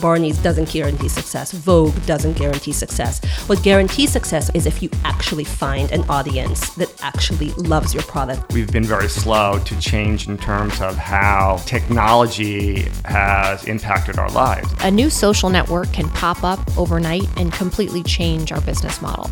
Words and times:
Barney's 0.00 0.38
doesn't 0.38 0.70
guarantee 0.70 1.08
success. 1.08 1.52
Vogue 1.52 1.94
doesn't 2.06 2.36
guarantee 2.36 2.72
success. 2.72 3.24
What 3.48 3.62
guarantees 3.62 4.10
success 4.10 4.50
is 4.54 4.66
if 4.66 4.82
you 4.82 4.90
actually 5.04 5.44
find 5.44 5.92
an 5.92 6.02
audience 6.08 6.70
that 6.74 6.92
actually 7.02 7.50
loves 7.52 7.94
your 7.94 8.02
product. 8.04 8.52
We've 8.52 8.72
been 8.72 8.84
very 8.84 9.08
slow 9.08 9.58
to 9.60 9.80
change 9.80 10.28
in 10.28 10.38
terms 10.38 10.80
of 10.80 10.96
how 10.96 11.58
technology 11.66 12.88
has 13.04 13.64
impacted 13.64 14.18
our 14.18 14.30
lives. 14.30 14.68
A 14.80 14.90
new 14.90 15.10
social 15.10 15.50
network 15.50 15.92
can 15.92 16.08
pop 16.10 16.42
up 16.42 16.58
overnight 16.76 17.28
and 17.36 17.52
completely 17.52 18.02
change 18.02 18.50
our 18.50 18.60
business 18.62 19.00
model. 19.02 19.30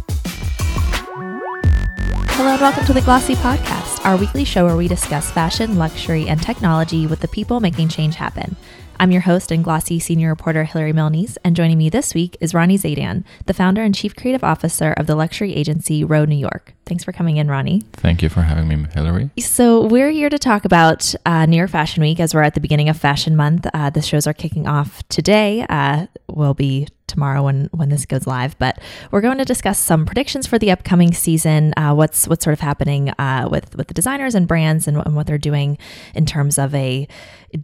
Hello 2.32 2.52
and 2.52 2.60
welcome 2.60 2.86
to 2.86 2.92
the 2.92 3.02
Glossy 3.02 3.34
Podcast, 3.34 4.04
our 4.06 4.16
weekly 4.16 4.44
show 4.44 4.64
where 4.64 4.76
we 4.76 4.88
discuss 4.88 5.30
fashion, 5.30 5.76
luxury, 5.76 6.28
and 6.28 6.40
technology 6.40 7.06
with 7.06 7.20
the 7.20 7.28
people 7.28 7.60
making 7.60 7.88
change 7.88 8.14
happen. 8.14 8.56
I'm 9.00 9.12
your 9.12 9.22
host 9.22 9.50
and 9.50 9.64
Glossy 9.64 9.98
senior 9.98 10.28
reporter 10.28 10.64
Hillary 10.64 10.92
Milnes, 10.92 11.38
and 11.42 11.56
joining 11.56 11.78
me 11.78 11.88
this 11.88 12.12
week 12.12 12.36
is 12.38 12.52
Rony 12.52 12.78
Zeidan, 12.78 13.24
the 13.46 13.54
founder 13.54 13.82
and 13.82 13.94
chief 13.94 14.14
creative 14.14 14.44
officer 14.44 14.92
of 14.92 15.06
the 15.06 15.14
luxury 15.14 15.54
agency 15.54 16.04
Row 16.04 16.26
New 16.26 16.36
York. 16.36 16.74
Thanks 16.90 17.04
for 17.04 17.12
coming 17.12 17.36
in, 17.36 17.46
Rony. 17.46 17.84
Thank 17.92 18.20
you 18.20 18.28
for 18.28 18.40
having 18.40 18.66
me, 18.66 18.84
Hillary. 18.92 19.30
So, 19.38 19.86
we're 19.86 20.10
here 20.10 20.28
to 20.28 20.40
talk 20.40 20.64
about 20.64 21.14
uh, 21.24 21.46
New 21.46 21.56
York 21.56 21.70
Fashion 21.70 22.02
Week 22.02 22.18
as 22.18 22.34
we're 22.34 22.42
at 22.42 22.54
the 22.54 22.60
beginning 22.60 22.88
of 22.88 22.96
Fashion 22.96 23.36
Month. 23.36 23.68
Uh, 23.72 23.90
the 23.90 24.02
shows 24.02 24.26
are 24.26 24.32
kicking 24.32 24.66
off 24.66 25.06
today. 25.08 25.64
Uh, 25.68 26.08
will 26.26 26.52
be 26.52 26.88
tomorrow 27.10 27.42
when 27.42 27.68
when 27.72 27.90
this 27.90 28.06
goes 28.06 28.26
live. 28.26 28.58
But 28.58 28.80
we're 29.10 29.20
going 29.20 29.38
to 29.38 29.44
discuss 29.44 29.78
some 29.78 30.06
predictions 30.06 30.46
for 30.46 30.58
the 30.58 30.70
upcoming 30.70 31.12
season. 31.12 31.74
Uh, 31.76 31.94
what's 31.94 32.26
what's 32.28 32.44
sort 32.44 32.54
of 32.54 32.60
happening 32.60 33.10
uh, 33.18 33.48
with 33.50 33.76
with 33.76 33.88
the 33.88 33.94
designers 33.94 34.34
and 34.34 34.48
brands 34.48 34.88
and, 34.88 34.96
and, 35.04 35.14
what 35.14 35.26
they're 35.26 35.38
doing 35.38 35.76
in 36.14 36.24
terms 36.24 36.56
of 36.56 36.74
a 36.74 37.06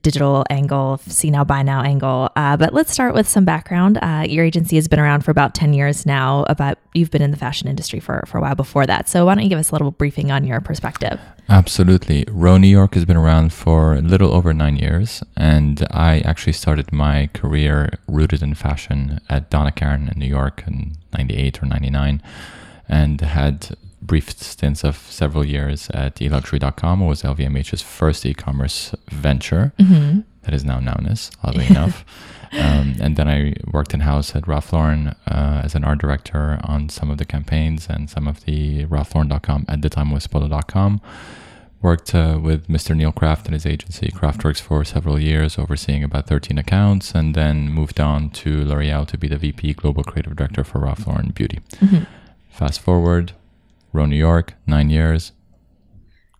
digital 0.02 0.44
angle, 0.50 0.98
see 1.06 1.30
now 1.30 1.44
buy 1.44 1.62
now 1.62 1.80
angle. 1.80 2.28
Uh, 2.34 2.56
but 2.56 2.74
let's 2.74 2.92
start 2.92 3.14
with 3.14 3.28
some 3.28 3.44
background. 3.44 3.98
Uh, 4.02 4.24
your 4.28 4.44
agency 4.44 4.74
has 4.74 4.88
been 4.88 4.98
around 4.98 5.24
for 5.24 5.30
about 5.30 5.54
ten 5.54 5.72
years 5.72 6.04
now. 6.04 6.44
About 6.48 6.78
you've 6.92 7.10
been 7.10 7.22
in 7.22 7.30
the 7.30 7.36
fashion 7.36 7.68
industry 7.68 8.00
for 8.00 8.24
for 8.26 8.38
a 8.38 8.40
while 8.40 8.56
before 8.56 8.84
that. 8.86 9.08
So 9.08 9.15
why 9.24 9.34
don't 9.34 9.44
you 9.44 9.48
give 9.48 9.58
us 9.58 9.70
a 9.70 9.74
little 9.74 9.90
briefing 9.90 10.30
on 10.30 10.44
your 10.44 10.60
perspective? 10.60 11.18
Absolutely. 11.48 12.24
Row 12.28 12.58
New 12.58 12.66
York 12.68 12.94
has 12.94 13.04
been 13.04 13.16
around 13.16 13.52
for 13.52 13.94
a 13.94 14.00
little 14.00 14.32
over 14.32 14.52
nine 14.52 14.76
years, 14.76 15.22
and 15.36 15.86
I 15.90 16.20
actually 16.20 16.54
started 16.54 16.92
my 16.92 17.28
career 17.32 17.90
rooted 18.08 18.42
in 18.42 18.54
fashion 18.54 19.20
at 19.28 19.48
Donna 19.50 19.70
Karan 19.70 20.08
in 20.08 20.18
New 20.18 20.26
York 20.26 20.64
in 20.66 20.96
98 21.16 21.62
or 21.62 21.66
99, 21.66 22.22
and 22.88 23.20
had 23.20 23.76
brief 24.02 24.30
stints 24.30 24.84
of 24.84 24.96
several 24.96 25.44
years 25.44 25.88
at 25.90 26.16
eluxury.com. 26.16 27.02
It 27.02 27.06
was 27.06 27.22
LVMH's 27.22 27.82
first 27.82 28.26
e 28.26 28.34
commerce 28.34 28.94
venture 29.10 29.72
mm-hmm. 29.78 30.20
that 30.42 30.54
is 30.54 30.64
now 30.64 30.80
Nowness, 30.80 31.30
oddly 31.42 31.66
enough. 31.66 32.04
Um, 32.52 32.96
and 33.00 33.16
then 33.16 33.28
I 33.28 33.54
worked 33.72 33.94
in 33.94 34.00
house 34.00 34.34
at 34.34 34.46
Ralph 34.46 34.72
Lauren 34.72 35.08
uh, 35.26 35.62
as 35.64 35.74
an 35.74 35.84
art 35.84 35.98
director 35.98 36.58
on 36.64 36.88
some 36.88 37.10
of 37.10 37.18
the 37.18 37.24
campaigns 37.24 37.86
and 37.88 38.08
some 38.08 38.26
of 38.26 38.44
the 38.44 38.86
RalphLauren.com 38.86 39.66
at 39.68 39.82
the 39.82 39.88
time 39.88 40.10
was 40.10 40.26
Polo.com. 40.26 41.00
Worked 41.82 42.14
uh, 42.14 42.38
with 42.42 42.68
Mr. 42.68 42.96
Neil 42.96 43.12
Kraft 43.12 43.46
and 43.46 43.54
his 43.54 43.66
agency 43.66 44.08
Kraftworks 44.08 44.60
for 44.60 44.84
several 44.84 45.20
years, 45.20 45.58
overseeing 45.58 46.02
about 46.02 46.26
13 46.26 46.58
accounts, 46.58 47.12
and 47.12 47.34
then 47.34 47.68
moved 47.68 48.00
on 48.00 48.30
to 48.30 48.64
L'Oreal 48.64 49.06
to 49.06 49.18
be 49.18 49.28
the 49.28 49.36
VP 49.36 49.74
Global 49.74 50.02
Creative 50.02 50.34
Director 50.34 50.64
for 50.64 50.80
Ralph 50.80 51.06
Lauren 51.06 51.30
Beauty. 51.30 51.60
Mm-hmm. 51.72 52.04
Fast 52.50 52.80
forward, 52.80 53.32
Row 53.92 54.06
New 54.06 54.16
York, 54.16 54.54
nine 54.66 54.88
years, 54.88 55.32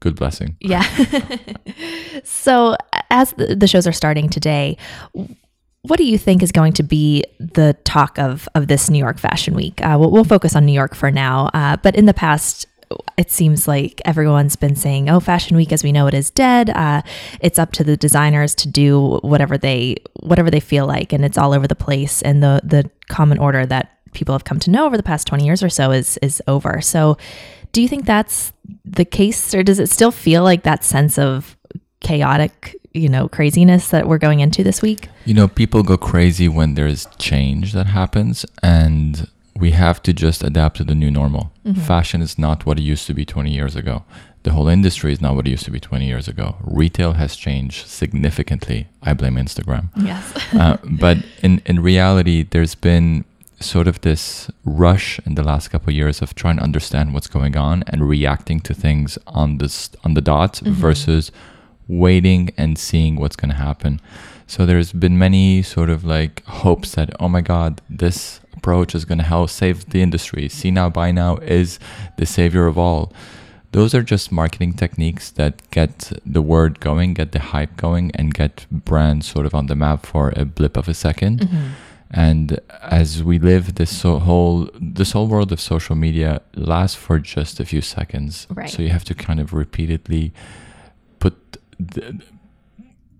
good 0.01 0.17
blessing. 0.17 0.57
Yeah. 0.61 0.83
so 2.25 2.77
as 3.11 3.33
the, 3.33 3.57
the, 3.57 3.67
shows 3.67 3.87
are 3.87 3.93
starting 3.93 4.29
today, 4.29 4.77
what 5.89 5.99
do 5.99 6.05
you 6.05 6.19
think 6.19 6.43
is 6.43 6.53
going 6.53 6.73
to 6.75 6.83
be 6.83 7.25
the 7.39 7.77
talk 7.85 8.19
of 8.19 8.49
of 8.55 8.69
this 8.69 8.91
New 8.91 8.99
York 8.99 9.19
Fashion 9.19 9.55
Week? 9.55 9.81
Uh, 9.83 9.97
we'll, 9.99 10.11
we'll, 10.11 10.25
focus 10.25 10.57
on 10.57 10.67
New 10.67 10.73
York 10.73 10.95
for 10.95 11.11
now, 11.11 11.49
uh, 11.55 11.77
but 11.77 11.97
in 11.97 12.07
the 12.07 12.15
past. 12.15 12.67
It 13.19 13.33
seems 13.33 13.67
like 13.67 14.01
everyone's 14.05 14.55
been 14.55 14.77
saying, 14.77 15.11
"Oh, 15.11 15.19
Fashion 15.19 15.57
Week 15.57 15.73
as 15.73 15.83
we 15.83 15.91
know 15.91 16.07
it 16.07 16.15
is 16.15 16.31
dead." 16.31 16.71
Uh, 16.71 17.03
it's 17.41 17.59
up 17.59 17.73
to 17.73 17.83
the 17.83 17.97
designers 17.97 18.55
to 18.57 18.69
do 18.69 19.19
whatever 19.23 19.59
they 19.59 19.97
whatever 20.21 20.53
they 20.53 20.61
feel 20.61 20.87
like, 20.87 21.13
and 21.13 21.25
it's 21.25 21.37
all 21.37 21.53
over 21.53 21.67
the 21.67 21.75
place. 21.75 22.23
And 22.23 22.45
the 22.45 22.61
the 22.63 22.89
common 23.09 23.39
order 23.39 23.67
that 23.67 23.99
people 24.13 24.35
have 24.35 24.45
come 24.45 24.61
to 24.61 24.71
know 24.71 24.87
over 24.87 24.97
the 24.97 25.03
past 25.03 25.27
twenty 25.27 25.45
years 25.45 25.65
or 25.65 25.69
so 25.69 25.91
is 25.91 26.17
is 26.19 26.41
over. 26.47 26.81
So, 26.81 27.19
do 27.73 27.83
you 27.83 27.89
think 27.89 28.07
that's 28.07 28.53
the 28.85 29.05
case, 29.05 29.53
or 29.53 29.65
does 29.65 29.81
it 29.81 29.91
still 29.91 30.13
feel 30.13 30.45
like 30.45 30.63
that 30.63 30.85
sense 30.85 31.19
of 31.19 31.57
chaotic 31.99 32.77
you 32.97 33.09
know 33.09 33.29
craziness 33.29 33.91
that 33.91 34.09
we're 34.09 34.19
going 34.19 34.41
into 34.41 34.63
this 34.63 34.83
week? 34.83 35.09
You 35.25 35.35
know 35.35 35.49
people 35.49 35.83
go 35.83 35.97
crazy 35.97 36.49
when 36.49 36.75
there's 36.75 37.07
change 37.19 37.73
that 37.73 37.87
happens 37.87 38.45
and 38.63 39.29
we 39.59 39.71
have 39.71 40.03
to 40.03 40.13
just 40.13 40.45
adapt 40.45 40.77
to 40.77 40.85
the 40.85 40.95
new 40.95 41.11
normal. 41.11 41.53
Mm-hmm. 41.65 41.81
fashion 41.81 42.23
is 42.23 42.39
not 42.39 42.65
what 42.67 42.79
it 42.79 42.83
used 42.83 43.07
to 43.09 43.15
be 43.15 43.25
20 43.25 43.51
years 43.51 43.75
ago. 43.75 44.05
The 44.45 44.53
whole 44.53 44.69
industry 44.69 45.13
is 45.13 45.21
not 45.21 45.35
what 45.35 45.49
it 45.49 45.51
used 45.51 45.65
to 45.65 45.73
be 45.73 45.81
20 45.81 46.07
years 46.07 46.29
ago. 46.29 46.57
Retail 46.63 47.15
has 47.15 47.35
changed 47.35 47.89
significantly 47.89 48.87
i 49.03 49.13
blame 49.13 49.37
instagram. 49.37 49.89
Yes. 49.97 50.25
Uh, 50.55 50.77
but 50.85 51.19
in 51.43 51.63
in 51.67 51.81
reality 51.81 52.43
there's 52.43 52.75
been 52.75 53.25
sort 53.61 53.89
of 53.89 54.01
this 54.03 54.51
rush 54.65 55.19
in 55.27 55.35
the 55.35 55.43
last 55.43 55.69
couple 55.69 55.89
of 55.89 55.97
years 55.97 56.21
of 56.21 56.35
trying 56.35 56.57
to 56.57 56.63
understand 56.63 57.15
what's 57.15 57.27
going 57.27 57.57
on 57.57 57.83
and 57.87 58.09
reacting 58.09 58.61
to 58.61 58.75
things 58.75 59.19
on 59.27 59.59
this 59.59 59.91
on 60.05 60.15
the 60.15 60.21
dot 60.21 60.55
mm-hmm. 60.55 60.73
versus 60.73 61.33
waiting 61.89 62.51
and 62.57 62.79
seeing 62.79 63.17
what's 63.17 63.37
going 63.37 63.51
to 63.51 63.57
happen. 63.57 64.01
So 64.47 64.65
there's 64.65 64.93
been 64.93 65.19
many 65.19 65.63
sort 65.63 65.91
of 65.91 66.05
like 66.05 66.45
hopes 66.45 66.95
that 66.95 67.11
oh 67.21 67.29
my 67.29 67.41
god, 67.41 67.81
this 67.91 68.41
approach 68.55 68.95
is 68.95 69.05
going 69.05 69.19
to 69.19 69.25
help 69.25 69.51
save 69.51 69.91
the 69.91 70.03
industry. 70.03 70.49
See 70.49 70.71
now, 70.71 70.89
buy 70.89 71.11
now 71.11 71.37
is 71.37 71.79
the 72.17 72.27
savior 72.27 72.67
of 72.67 72.79
all. 72.79 73.13
Those 73.73 73.95
are 73.95 74.03
just 74.03 74.33
marketing 74.33 74.73
techniques 74.75 75.31
that 75.33 75.71
get 75.71 76.13
the 76.25 76.41
word 76.41 76.81
going, 76.81 77.15
get 77.15 77.33
the 77.33 77.41
hype 77.41 77.77
going, 77.77 78.11
and 78.15 78.33
get 78.33 78.67
brands 78.71 79.27
sort 79.27 79.45
of 79.45 79.55
on 79.55 79.67
the 79.67 79.75
map 79.75 80.07
for 80.07 80.33
a 80.37 80.45
blip 80.45 80.77
of 80.77 80.89
a 80.89 80.93
2nd 80.93 81.41
mm-hmm. 81.41 81.67
And 82.11 82.61
as 82.83 83.23
we 83.23 83.39
live 83.39 83.75
this 83.75 83.97
so 83.97 84.19
whole 84.21 84.71
this 84.81 85.13
whole 85.13 85.27
world 85.27 85.51
of 85.51 85.61
social 85.61 85.97
media 85.97 86.41
lasts 86.55 86.97
for 86.97 87.19
just 87.19 87.59
a 87.59 87.65
few 87.65 87.81
seconds. 87.81 88.47
Right. 88.49 88.71
So 88.71 88.83
you 88.83 88.91
have 88.91 89.05
to 89.05 89.15
kind 89.15 89.41
of 89.41 89.53
repeatedly 89.53 90.33
put 91.19 91.59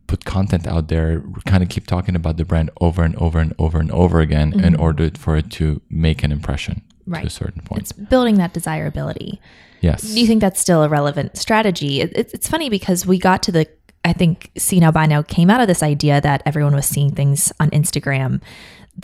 put 0.07 0.25
content 0.25 0.67
out 0.67 0.89
there, 0.89 1.23
kind 1.47 1.63
of 1.63 1.69
keep 1.69 1.87
talking 1.87 2.15
about 2.15 2.37
the 2.37 2.45
brand 2.45 2.71
over 2.81 3.03
and 3.03 3.17
over 3.17 3.39
and 3.39 3.55
over 3.59 3.79
and 3.79 3.91
over 3.91 4.21
again 4.21 4.53
mm-hmm. 4.53 4.65
in 4.65 4.77
order 4.77 5.11
for 5.17 5.37
it 5.37 5.51
to 5.53 5.81
make 5.91 6.23
an 6.23 6.33
impression 6.33 6.83
right. 7.07 7.23
to 7.23 7.27
a 7.27 7.31
certain 7.31 7.63
point. 7.63 7.83
It's 7.83 7.93
building 7.93 8.37
that 8.37 8.53
desirability. 8.53 9.41
Yes. 9.81 10.03
Do 10.03 10.21
you 10.21 10.27
think 10.27 10.41
that's 10.41 10.61
still 10.61 10.83
a 10.83 10.89
relevant 10.89 11.37
strategy? 11.37 12.01
It, 12.01 12.17
it, 12.17 12.31
it's 12.33 12.49
funny 12.49 12.71
because 12.71 13.07
we 13.07 13.19
got 13.19 13.43
to 13.45 13.53
the, 13.53 13.69
I 14.05 14.13
think 14.13 14.51
See 14.57 14.81
Now 14.81 14.91
Buy 14.91 15.07
Now 15.07 15.23
came 15.23 15.51
out 15.51 15.61
of 15.61 15.69
this 15.69 15.83
idea 15.83 16.21
that 16.21 16.43
everyone 16.47 16.75
was 16.75 16.87
seeing 16.87 17.15
things 17.15 17.53
on 17.61 17.71
Instagram 17.71 18.41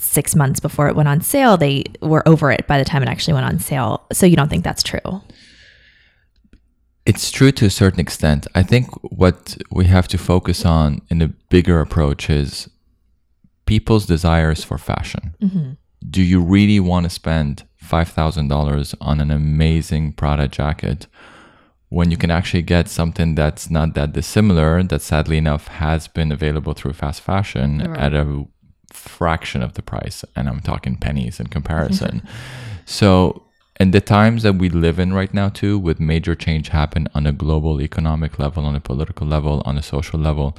six 0.00 0.34
months 0.34 0.60
before 0.60 0.88
it 0.88 0.96
went 0.96 1.08
on 1.08 1.20
sale. 1.20 1.56
They 1.56 1.84
were 2.00 2.26
over 2.26 2.50
it 2.50 2.66
by 2.66 2.78
the 2.78 2.84
time 2.84 3.02
it 3.02 3.08
actually 3.08 3.34
went 3.34 3.46
on 3.46 3.58
sale. 3.58 4.06
So 4.12 4.24
you 4.24 4.36
don't 4.36 4.48
think 4.48 4.64
that's 4.64 4.82
true? 4.82 5.22
It's 7.04 7.30
true 7.30 7.50
to 7.52 7.66
a 7.66 7.70
certain 7.70 8.00
extent. 8.00 8.46
I 8.54 8.62
think 8.62 8.86
what 9.02 9.56
we 9.70 9.86
have 9.86 10.06
to 10.08 10.18
focus 10.18 10.64
on 10.64 11.02
in 11.08 11.20
a 11.20 11.28
bigger 11.28 11.80
approach 11.80 12.30
is 12.30 12.68
people's 13.66 14.06
desires 14.06 14.62
for 14.62 14.78
fashion. 14.78 15.34
Mm-hmm. 15.42 15.70
Do 16.08 16.22
you 16.22 16.40
really 16.40 16.80
want 16.80 17.04
to 17.04 17.10
spend 17.10 17.64
$5,000 17.84 18.94
on 19.00 19.20
an 19.20 19.30
amazing 19.30 20.12
Prada 20.12 20.48
jacket 20.48 21.06
when 21.88 22.10
you 22.10 22.16
can 22.16 22.30
actually 22.30 22.62
get 22.62 22.88
something 22.88 23.34
that's 23.34 23.68
not 23.68 23.94
that 23.94 24.12
dissimilar, 24.12 24.82
that 24.82 25.02
sadly 25.02 25.36
enough 25.36 25.68
has 25.68 26.08
been 26.08 26.32
available 26.32 26.72
through 26.72 26.94
fast 26.94 27.20
fashion 27.20 27.78
right. 27.80 28.00
at 28.00 28.14
a 28.14 28.46
fraction 28.92 29.62
of 29.62 29.74
the 29.74 29.82
price? 29.82 30.24
And 30.34 30.48
I'm 30.48 30.60
talking 30.60 30.96
pennies 30.96 31.38
in 31.38 31.48
comparison. 31.48 32.22
so 32.86 33.41
and 33.82 33.92
the 33.92 34.00
times 34.00 34.44
that 34.44 34.54
we 34.54 34.68
live 34.68 35.00
in 35.00 35.12
right 35.12 35.34
now 35.34 35.48
too 35.48 35.76
with 35.76 35.98
major 35.98 36.36
change 36.36 36.68
happen 36.68 37.08
on 37.16 37.26
a 37.26 37.32
global 37.32 37.80
economic 37.80 38.38
level 38.38 38.64
on 38.64 38.76
a 38.76 38.80
political 38.80 39.26
level 39.26 39.60
on 39.66 39.76
a 39.76 39.82
social 39.82 40.20
level 40.20 40.56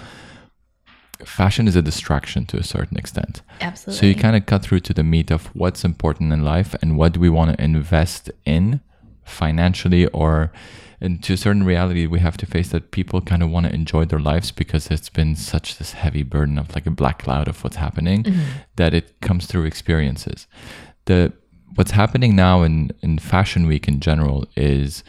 fashion 1.24 1.66
is 1.66 1.78
a 1.78 1.82
distraction 1.82 2.46
to 2.46 2.58
a 2.58 2.64
certain 2.64 2.98
extent. 2.98 3.42
Absolutely 3.62 3.98
so 3.98 4.06
you 4.08 4.16
kind 4.16 4.36
of 4.36 4.46
cut 4.46 4.62
through 4.62 4.82
to 4.82 4.94
the 4.94 5.04
meat 5.04 5.32
of 5.32 5.46
what's 5.56 5.86
important 5.86 6.34
in 6.34 6.44
life 6.44 6.76
and 6.82 6.98
what 6.98 7.14
do 7.14 7.22
we 7.22 7.30
want 7.30 7.56
to 7.56 7.64
invest 7.64 8.30
in 8.44 8.82
financially 9.24 10.06
or 10.08 10.52
into 11.00 11.32
a 11.32 11.38
certain 11.38 11.64
reality 11.64 12.06
we 12.06 12.20
have 12.20 12.36
to 12.36 12.46
face 12.46 12.70
that 12.72 12.92
people 12.92 13.22
kind 13.22 13.42
of 13.42 13.50
want 13.50 13.66
to 13.66 13.74
enjoy 13.74 14.04
their 14.04 14.20
lives 14.20 14.52
because 14.52 14.88
it's 14.88 15.08
been 15.08 15.34
such 15.34 15.78
this 15.78 15.94
heavy 15.94 16.24
burden 16.24 16.58
of 16.58 16.76
like 16.76 16.86
a 16.86 16.92
black 16.92 17.20
cloud 17.20 17.48
of 17.48 17.64
what's 17.64 17.78
happening 17.78 18.24
mm-hmm. 18.24 18.42
that 18.76 18.94
it 18.94 19.22
comes 19.22 19.46
through 19.46 19.64
experiences. 19.64 20.46
The 21.06 21.32
what's 21.76 21.92
happening 21.92 22.36
now 22.36 22.64
in, 22.64 22.92
in 23.02 23.18
fashion 23.20 23.68
week 23.68 23.88
in 23.88 24.00
general 24.00 24.46
is 24.56 25.04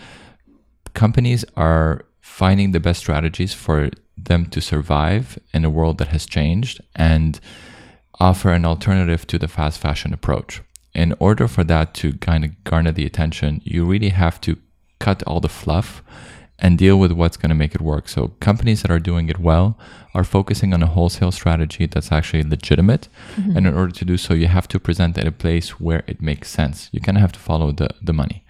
companies 0.95 1.45
are 1.57 2.05
finding 2.21 2.73
the 2.73 2.81
best 2.81 3.01
strategies 3.01 3.53
for 3.53 3.91
them 4.17 4.47
to 4.47 4.61
survive 4.61 5.39
in 5.53 5.65
a 5.65 5.71
world 5.71 5.99
that 5.99 6.09
has 6.09 6.27
changed 6.27 6.81
and 6.95 7.41
offer 8.21 8.51
an 8.53 8.65
alternative 8.65 9.27
to 9.27 9.39
the 9.39 9.49
fast 9.49 9.79
fashion 9.79 10.13
approach. 10.13 10.63
In 10.95 11.15
order 11.19 11.49
for 11.49 11.65
that 11.65 11.95
to 11.95 12.15
kind 12.15 12.45
of 12.45 12.65
garner 12.65 12.93
the 12.93 13.05
attention, 13.05 13.61
you 13.65 13.85
really 13.85 14.11
have 14.11 14.41
to 14.43 14.57
cut 15.01 15.23
all 15.25 15.41
the 15.41 15.49
fluff 15.49 16.03
and 16.59 16.79
deal 16.79 16.99
with 16.99 17.13
what's 17.13 17.37
going 17.37 17.51
to 17.51 17.55
make 17.55 17.75
it 17.75 17.81
work. 17.81 18.09
So 18.09 18.29
companies 18.41 18.83
that 18.83 18.91
are 18.91 19.01
doing 19.01 19.29
it 19.29 19.39
well 19.39 19.77
are 20.15 20.25
focusing 20.25 20.73
on 20.73 20.83
a 20.83 20.87
wholesale 20.87 21.33
strategy 21.33 21.87
that's 21.87 22.13
actually 22.13 22.45
legitimate. 22.45 23.09
Mm-hmm. 23.37 23.57
And 23.57 23.67
in 23.67 23.75
order 23.75 23.93
to 23.93 24.05
do 24.05 24.17
so, 24.17 24.35
you 24.35 24.47
have 24.47 24.69
to 24.69 24.79
present 24.79 25.19
at 25.19 25.27
a 25.27 25.33
place 25.33 25.81
where 25.81 26.05
it 26.07 26.23
makes 26.23 26.51
sense. 26.51 26.89
You 26.93 27.01
kind 27.01 27.19
of 27.19 27.23
have 27.23 27.33
to 27.33 27.41
follow 27.41 27.73
the, 27.73 27.89
the 28.01 28.13
money. 28.13 28.45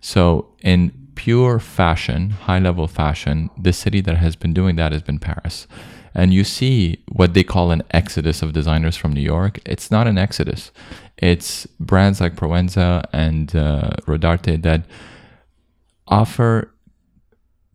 So 0.00 0.54
in 0.62 0.92
pure 1.16 1.58
fashion, 1.58 2.30
high 2.30 2.60
level 2.60 2.86
fashion, 2.86 3.50
the 3.60 3.72
city 3.72 4.00
that 4.02 4.16
has 4.16 4.36
been 4.36 4.54
doing 4.54 4.76
that 4.76 4.92
has 4.92 5.02
been 5.02 5.18
Paris. 5.18 5.66
And 6.14 6.32
you 6.32 6.44
see 6.44 7.02
what 7.10 7.34
they 7.34 7.42
call 7.44 7.70
an 7.72 7.82
exodus 7.90 8.40
of 8.40 8.52
designers 8.52 8.96
from 8.96 9.12
New 9.12 9.20
York. 9.20 9.58
It's 9.66 9.90
not 9.90 10.06
an 10.06 10.16
exodus. 10.16 10.70
It's 11.16 11.66
brands 11.80 12.20
like 12.20 12.36
Proenza 12.36 13.04
and 13.12 13.54
uh, 13.54 13.90
Rodarte 14.06 14.62
that 14.62 14.86
offer 16.06 16.72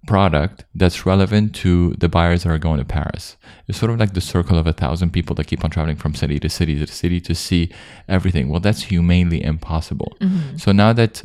product 0.07 0.65
that's 0.75 1.05
relevant 1.05 1.55
to 1.55 1.93
the 1.93 2.09
buyers 2.09 2.43
that 2.43 2.49
are 2.49 2.57
going 2.57 2.79
to 2.79 2.85
Paris. 2.85 3.37
It's 3.67 3.77
sort 3.77 3.91
of 3.91 3.99
like 3.99 4.13
the 4.13 4.21
circle 4.21 4.57
of 4.57 4.67
a 4.67 4.73
thousand 4.73 5.11
people 5.11 5.35
that 5.35 5.47
keep 5.47 5.63
on 5.63 5.71
traveling 5.71 5.95
from 5.95 6.13
city 6.13 6.39
to 6.39 6.49
city 6.49 6.77
to 6.79 6.87
city 6.87 7.21
to 7.21 7.33
see 7.33 7.71
everything. 8.07 8.49
Well, 8.49 8.59
that's 8.59 8.83
humanely 8.83 9.43
impossible. 9.43 10.15
Mm-hmm. 10.19 10.57
So 10.57 10.71
now 10.71 10.93
that 10.93 11.23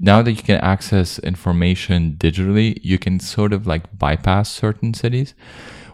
now 0.00 0.22
that 0.22 0.32
you 0.32 0.42
can 0.42 0.60
access 0.60 1.18
information 1.20 2.16
digitally, 2.18 2.78
you 2.82 2.98
can 2.98 3.20
sort 3.20 3.52
of 3.52 3.66
like 3.66 3.96
bypass 3.96 4.50
certain 4.50 4.94
cities. 4.94 5.34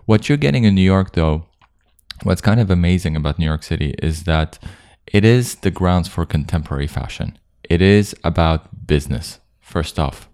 What 0.06 0.28
you're 0.28 0.38
getting 0.38 0.64
in 0.64 0.74
New 0.74 0.82
York, 0.82 1.12
though, 1.12 1.46
what's 2.22 2.40
kind 2.40 2.60
of 2.60 2.70
amazing 2.70 3.16
about 3.16 3.38
New 3.38 3.44
York 3.44 3.62
City 3.62 3.94
is 4.02 4.24
that 4.24 4.58
it 5.06 5.24
is 5.24 5.56
the 5.56 5.70
grounds 5.70 6.08
for 6.08 6.24
contemporary 6.24 6.86
fashion. 6.86 7.38
It 7.64 7.82
is 7.82 8.14
about 8.24 8.86
business, 8.86 9.38
first 9.60 9.98
off, 9.98 10.28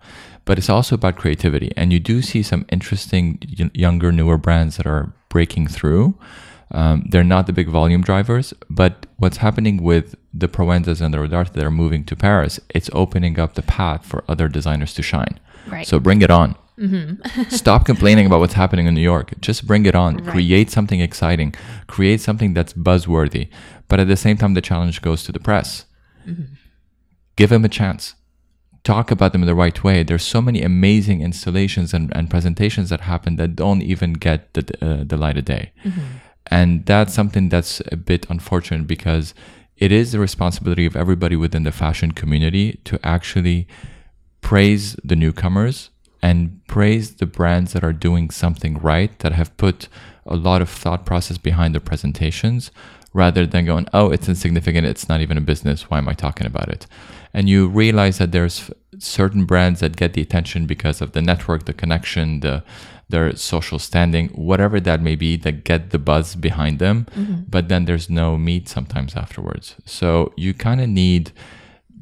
but 0.47 0.57
it's 0.57 0.71
also 0.71 0.95
about 0.95 1.17
creativity. 1.17 1.73
And 1.77 1.93
you 1.93 2.01
do 2.01 2.23
see 2.23 2.43
some 2.43 2.65
interesting, 2.71 3.43
younger, 3.75 4.11
newer 4.11 4.39
brands 4.39 4.79
that 4.79 4.87
are 4.87 5.13
breaking 5.29 5.67
through. 5.67 6.19
Um, 6.71 7.05
they're 7.11 7.25
not 7.25 7.47
the 7.47 7.53
big 7.53 7.69
volume 7.69 8.03
drivers, 8.03 8.55
but 8.71 9.07
what's 9.19 9.37
happening 9.39 9.83
with 9.83 10.15
the 10.33 10.49
Proenzas 10.49 11.01
and 11.01 11.13
the 11.13 11.19
Rodarte 11.19 11.53
that 11.53 11.65
are 11.65 11.71
moving 11.71 12.05
to 12.05 12.17
Paris, 12.17 12.59
it's 12.71 12.89
opening 12.93 13.39
up 13.39 13.55
the 13.55 13.63
path 13.63 14.07
for 14.07 14.25
other 14.29 14.49
designers 14.49 14.95
to 14.95 15.03
shine. 15.03 15.39
Right. 15.69 15.87
So 15.87 16.01
bring 16.01 16.23
it 16.23 16.31
on. 16.31 16.57
Mm-hmm. 16.79 17.43
Stop 17.49 17.85
complaining 17.85 18.27
about 18.27 18.41
what's 18.41 18.55
happening 18.55 18.87
in 18.87 18.95
New 18.95 19.01
York. 19.01 19.33
Just 19.41 19.67
bring 19.67 19.85
it 19.85 19.95
on. 19.95 20.19
Right. 20.19 20.33
Create 20.33 20.71
something 20.71 21.01
exciting. 21.01 21.55
Create 21.89 22.21
something 22.21 22.55
that's 22.55 22.73
buzzworthy. 22.73 23.49
But 23.89 23.99
at 23.99 24.09
the 24.09 24.17
same 24.17 24.37
time, 24.37 24.55
the 24.55 24.61
challenge 24.61 25.03
goes 25.03 25.25
to 25.25 25.33
the 25.33 25.41
press. 25.41 25.87
Mm-hmm. 26.27 26.55
Give 27.37 27.51
them 27.51 27.65
a 27.65 27.69
chance. 27.69 28.15
Talk 28.87 29.11
about 29.11 29.33
them 29.33 29.43
in 29.43 29.49
the 29.49 29.63
right 29.65 29.79
way. 29.83 30.05
There's 30.05 30.23
so 30.23 30.41
many 30.41 30.63
amazing 30.63 31.21
installations 31.21 31.93
and, 31.93 32.15
and 32.17 32.31
presentations 32.31 32.89
that 32.91 33.01
happen 33.01 33.35
that 33.37 33.57
don't 33.57 33.83
even 33.83 34.13
get 34.13 34.55
the, 34.55 34.63
uh, 34.81 35.05
the 35.05 35.17
light 35.17 35.37
of 35.37 35.45
day. 35.45 35.73
Mm-hmm. 35.85 36.01
And 36.59 36.87
that's 36.87 37.13
something 37.13 37.49
that's 37.49 37.83
a 37.91 37.97
bit 37.97 38.31
unfortunate 38.31 38.87
because 38.87 39.35
it 39.77 39.91
is 39.91 40.13
the 40.13 40.21
responsibility 40.21 40.87
of 40.87 40.95
everybody 40.95 41.35
within 41.35 41.65
the 41.65 41.73
fashion 41.73 42.13
community 42.13 42.79
to 42.85 42.95
actually 43.03 43.67
praise 44.41 44.95
the 45.03 45.17
newcomers 45.17 45.91
and 46.23 46.61
praise 46.69 47.17
the 47.17 47.27
brands 47.27 47.73
that 47.73 47.83
are 47.83 47.93
doing 47.93 48.31
something 48.31 48.79
right, 48.79 49.19
that 49.19 49.33
have 49.33 49.57
put 49.57 49.89
a 50.27 50.37
lot 50.37 50.63
of 50.63 50.69
thought 50.69 51.05
process 51.05 51.39
behind 51.39 51.75
their 51.75 51.81
presentations, 51.81 52.71
rather 53.13 53.47
than 53.47 53.65
going, 53.65 53.89
oh, 53.93 54.11
it's 54.11 54.29
insignificant, 54.29 54.87
it's 54.87 55.09
not 55.09 55.21
even 55.21 55.39
a 55.39 55.41
business, 55.41 55.91
why 55.91 55.99
am 55.99 56.09
I 56.09 56.15
talking 56.15 56.47
about 56.47 56.69
it? 56.69 56.87
And 57.37 57.51
you 57.51 57.69
realize 57.69 58.17
that 58.17 58.33
there's 58.33 58.71
certain 58.99 59.45
brands 59.45 59.81
that 59.81 59.95
get 59.95 60.15
the 60.15 60.23
attention 60.23 60.67
because 60.67 61.03
of 61.03 61.13
the 61.13 61.21
network, 61.21 61.67
the 61.67 61.75
connection, 61.75 62.41
the 62.41 62.65
their 63.09 63.37
social 63.37 63.79
standing, 63.79 64.29
whatever 64.31 64.81
that 64.81 65.01
may 65.01 65.15
be, 65.15 65.37
that 65.37 65.63
get 65.63 65.91
the 65.91 65.99
buzz 65.99 66.35
behind 66.35 66.79
them. 66.79 67.07
Mm-hmm. 67.15 67.43
But 67.49 67.69
then 67.69 67.85
there's 67.85 68.11
no 68.11 68.37
meat 68.37 68.69
sometimes 68.69 69.15
afterwards. 69.15 69.77
So 69.85 70.33
you 70.37 70.55
kind 70.55 70.81
of 70.81 70.89
need 70.89 71.31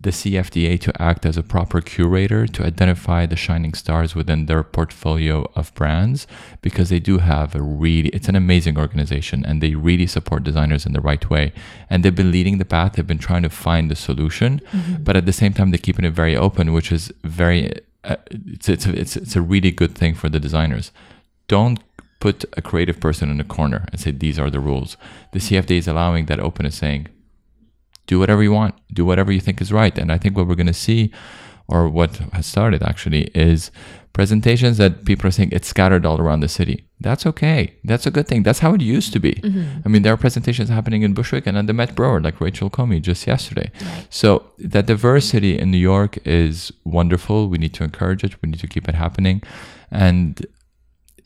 the 0.04 0.10
CFDA 0.10 0.80
to 0.80 1.02
act 1.02 1.26
as 1.26 1.36
a 1.36 1.42
proper 1.42 1.80
curator 1.80 2.46
to 2.46 2.64
identify 2.64 3.26
the 3.26 3.36
shining 3.36 3.74
stars 3.74 4.14
within 4.14 4.46
their 4.46 4.62
portfolio 4.62 5.50
of 5.56 5.74
brands 5.74 6.26
because 6.62 6.88
they 6.90 7.00
do 7.00 7.18
have 7.18 7.54
a 7.54 7.62
really 7.62 8.10
it's 8.10 8.28
an 8.28 8.36
amazing 8.36 8.78
organization 8.78 9.44
and 9.44 9.60
they 9.60 9.74
really 9.74 10.06
support 10.06 10.44
designers 10.44 10.86
in 10.86 10.92
the 10.92 11.00
right 11.00 11.28
way 11.28 11.52
and 11.90 12.04
they've 12.04 12.14
been 12.14 12.30
leading 12.30 12.58
the 12.58 12.64
path 12.64 12.92
they've 12.92 13.06
been 13.06 13.18
trying 13.18 13.42
to 13.42 13.50
find 13.50 13.90
the 13.90 13.96
solution 13.96 14.60
mm-hmm. 14.70 15.02
but 15.02 15.16
at 15.16 15.26
the 15.26 15.32
same 15.32 15.52
time 15.52 15.70
they're 15.70 15.78
keeping 15.88 16.04
it 16.04 16.12
very 16.12 16.36
open 16.36 16.72
which 16.72 16.92
is 16.92 17.12
very 17.24 17.72
uh, 18.04 18.16
it's, 18.30 18.68
it's, 18.68 18.86
a, 18.86 19.00
it's, 19.00 19.16
it's 19.16 19.36
a 19.36 19.40
really 19.42 19.70
good 19.70 19.94
thing 19.94 20.14
for 20.14 20.28
the 20.28 20.38
designers. 20.38 20.92
Don't 21.48 21.80
put 22.20 22.44
a 22.56 22.62
creative 22.62 23.00
person 23.00 23.30
in 23.30 23.40
a 23.40 23.44
corner 23.44 23.86
and 23.90 24.00
say, 24.00 24.10
these 24.10 24.38
are 24.38 24.50
the 24.50 24.60
rules. 24.60 24.96
The 25.32 25.38
CFD 25.38 25.72
is 25.78 25.88
allowing 25.88 26.26
that 26.26 26.40
openness, 26.40 26.76
saying, 26.76 27.08
do 28.06 28.18
whatever 28.18 28.42
you 28.42 28.52
want, 28.52 28.74
do 28.92 29.04
whatever 29.04 29.32
you 29.32 29.40
think 29.40 29.60
is 29.60 29.72
right. 29.72 29.96
And 29.98 30.12
I 30.12 30.18
think 30.18 30.36
what 30.36 30.46
we're 30.46 30.54
going 30.54 30.66
to 30.66 30.72
see, 30.72 31.12
or 31.68 31.88
what 31.88 32.16
has 32.32 32.46
started 32.46 32.82
actually, 32.82 33.30
is 33.34 33.70
presentations 34.12 34.76
that 34.78 35.04
people 35.04 35.26
are 35.26 35.30
saying 35.32 35.50
it's 35.50 35.66
scattered 35.66 36.06
all 36.06 36.20
around 36.20 36.40
the 36.40 36.48
city. 36.48 36.86
That's 37.00 37.26
okay. 37.26 37.74
That's 37.82 38.06
a 38.06 38.10
good 38.10 38.28
thing. 38.28 38.44
That's 38.44 38.60
how 38.60 38.72
it 38.74 38.80
used 38.80 39.12
to 39.14 39.18
be. 39.18 39.32
Mm-hmm. 39.32 39.80
I 39.84 39.88
mean, 39.88 40.02
there 40.02 40.12
are 40.12 40.16
presentations 40.16 40.68
happening 40.68 41.02
in 41.02 41.14
Bushwick 41.14 41.46
and 41.46 41.58
at 41.58 41.66
the 41.66 41.72
Met 41.72 41.94
Breuer, 41.96 42.20
like 42.20 42.40
Rachel 42.40 42.70
Comey 42.70 43.02
just 43.02 43.26
yesterday. 43.26 43.72
So 44.10 44.52
that 44.58 44.86
diversity 44.86 45.58
in 45.58 45.70
New 45.70 45.78
York 45.78 46.18
is 46.24 46.72
wonderful. 46.84 47.48
We 47.48 47.58
need 47.58 47.74
to 47.74 47.84
encourage 47.84 48.22
it. 48.22 48.40
We 48.40 48.48
need 48.50 48.60
to 48.60 48.68
keep 48.68 48.88
it 48.88 48.94
happening. 48.94 49.42
And 49.90 50.46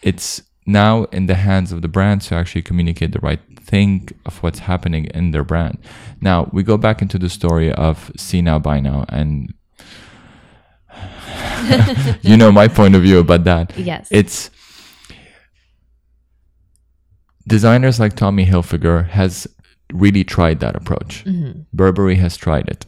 it's 0.03 0.43
now 0.69 1.05
in 1.05 1.27
the 1.27 1.35
hands 1.35 1.73
of 1.73 1.81
the 1.81 1.89
brands 1.89 2.29
to 2.29 2.35
actually 2.35 2.63
communicate 2.63 3.13
the 3.13 3.21
right 3.21 3.41
thing 3.59 4.09
of 4.27 4.43
what's 4.43 4.61
happening 4.61 5.07
in 5.07 5.31
their 5.31 5.43
brand. 5.43 5.79
Now 6.21 6.49
we 6.53 6.63
go 6.63 6.77
back 6.77 7.01
into 7.01 7.19
the 7.19 7.31
story 7.31 7.73
of 7.73 8.13
see 8.17 8.43
now 8.43 8.59
buy 8.59 8.79
now 8.81 9.07
and 9.09 9.55
you 12.23 12.37
know 12.37 12.53
my 12.53 12.69
point 12.69 12.95
of 12.95 13.03
view 13.03 13.19
about 13.19 13.45
that. 13.45 13.77
Yes. 13.79 14.09
It's 14.11 14.51
designers 17.47 17.99
like 17.99 18.15
Tommy 18.15 18.45
Hilfiger 18.45 19.09
has 19.09 19.49
really 19.93 20.23
tried 20.23 20.61
that 20.61 20.77
approach. 20.77 21.25
Mm-hmm. 21.25 21.63
Burberry 21.73 22.17
has 22.17 22.37
tried 22.37 22.69
it. 22.69 22.85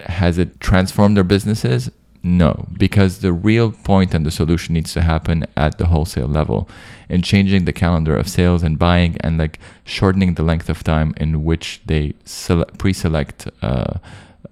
Has 0.00 0.38
it 0.38 0.60
transformed 0.60 1.16
their 1.16 1.24
businesses? 1.24 1.90
No, 2.26 2.66
because 2.72 3.18
the 3.18 3.34
real 3.34 3.70
point 3.70 4.14
and 4.14 4.24
the 4.24 4.30
solution 4.30 4.72
needs 4.72 4.94
to 4.94 5.02
happen 5.02 5.44
at 5.58 5.76
the 5.76 5.88
wholesale 5.88 6.26
level 6.26 6.66
in 7.10 7.20
changing 7.20 7.66
the 7.66 7.72
calendar 7.72 8.16
of 8.16 8.28
sales 8.28 8.62
and 8.62 8.78
buying 8.78 9.18
and 9.20 9.36
like 9.36 9.58
shortening 9.84 10.32
the 10.32 10.42
length 10.42 10.70
of 10.70 10.82
time 10.82 11.12
in 11.18 11.44
which 11.44 11.82
they 11.84 12.14
sele- 12.24 12.64
pre-select 12.78 13.46
uh, 13.60 13.98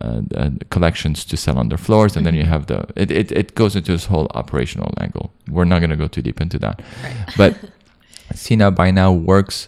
uh, 0.02 0.20
uh, 0.36 0.50
collections 0.68 1.24
to 1.24 1.34
sell 1.34 1.58
on 1.58 1.70
their 1.70 1.78
floors, 1.78 2.14
and 2.14 2.26
then 2.26 2.34
you 2.34 2.42
mm-hmm. 2.42 2.52
have 2.52 2.66
the 2.66 2.86
it, 2.94 3.10
it, 3.10 3.32
it 3.32 3.54
goes 3.54 3.74
into 3.74 3.92
this 3.92 4.04
whole 4.04 4.26
operational 4.34 4.92
angle. 4.98 5.32
We're 5.48 5.64
not 5.64 5.78
going 5.78 5.90
to 5.90 5.96
go 5.96 6.08
too 6.08 6.20
deep 6.20 6.42
into 6.42 6.58
that, 6.58 6.82
right. 7.02 7.34
but 7.38 7.56
see 8.34 8.56
by 8.56 8.90
now 8.90 9.12
works 9.12 9.66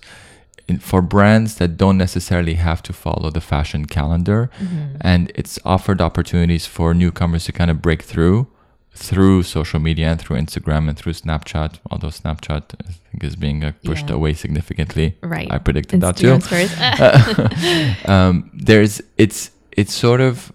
in, 0.69 0.79
for 0.79 1.03
brands 1.03 1.57
that 1.57 1.77
don't 1.77 1.99
necessarily 1.99 2.55
have 2.55 2.83
to 2.83 2.93
follow 2.93 3.31
the 3.31 3.41
fashion 3.41 3.87
calendar, 3.87 4.51
mm-hmm. 4.59 4.97
and 5.01 5.31
it's 5.35 5.59
offered 5.65 6.01
opportunities 6.01 6.67
for 6.67 6.95
newcomers 6.95 7.45
to 7.45 7.53
kind 7.53 7.71
of 7.71 7.83
break 7.83 8.03
through 8.03 8.49
through 8.95 9.43
social 9.43 9.81
media 9.81 10.07
and 10.07 10.21
through 10.21 10.37
Instagram 10.37 10.89
and 10.89 10.97
through 10.97 11.13
Snapchat, 11.13 11.79
although 11.91 12.09
Snapchat 12.09 12.63
I 12.89 12.93
think 12.93 13.25
is 13.25 13.35
being 13.35 13.65
uh, 13.65 13.73
pushed 13.85 14.09
yeah. 14.09 14.15
away 14.15 14.35
significantly. 14.35 15.17
Right. 15.21 15.51
I 15.51 15.59
predicted 15.59 16.01
Instagram 16.01 16.71
that 16.79 18.05
too. 18.05 18.09
um, 18.13 18.51
there's 18.55 19.03
it's 19.19 19.51
it's 19.73 19.93
sort 19.93 20.21
of 20.21 20.53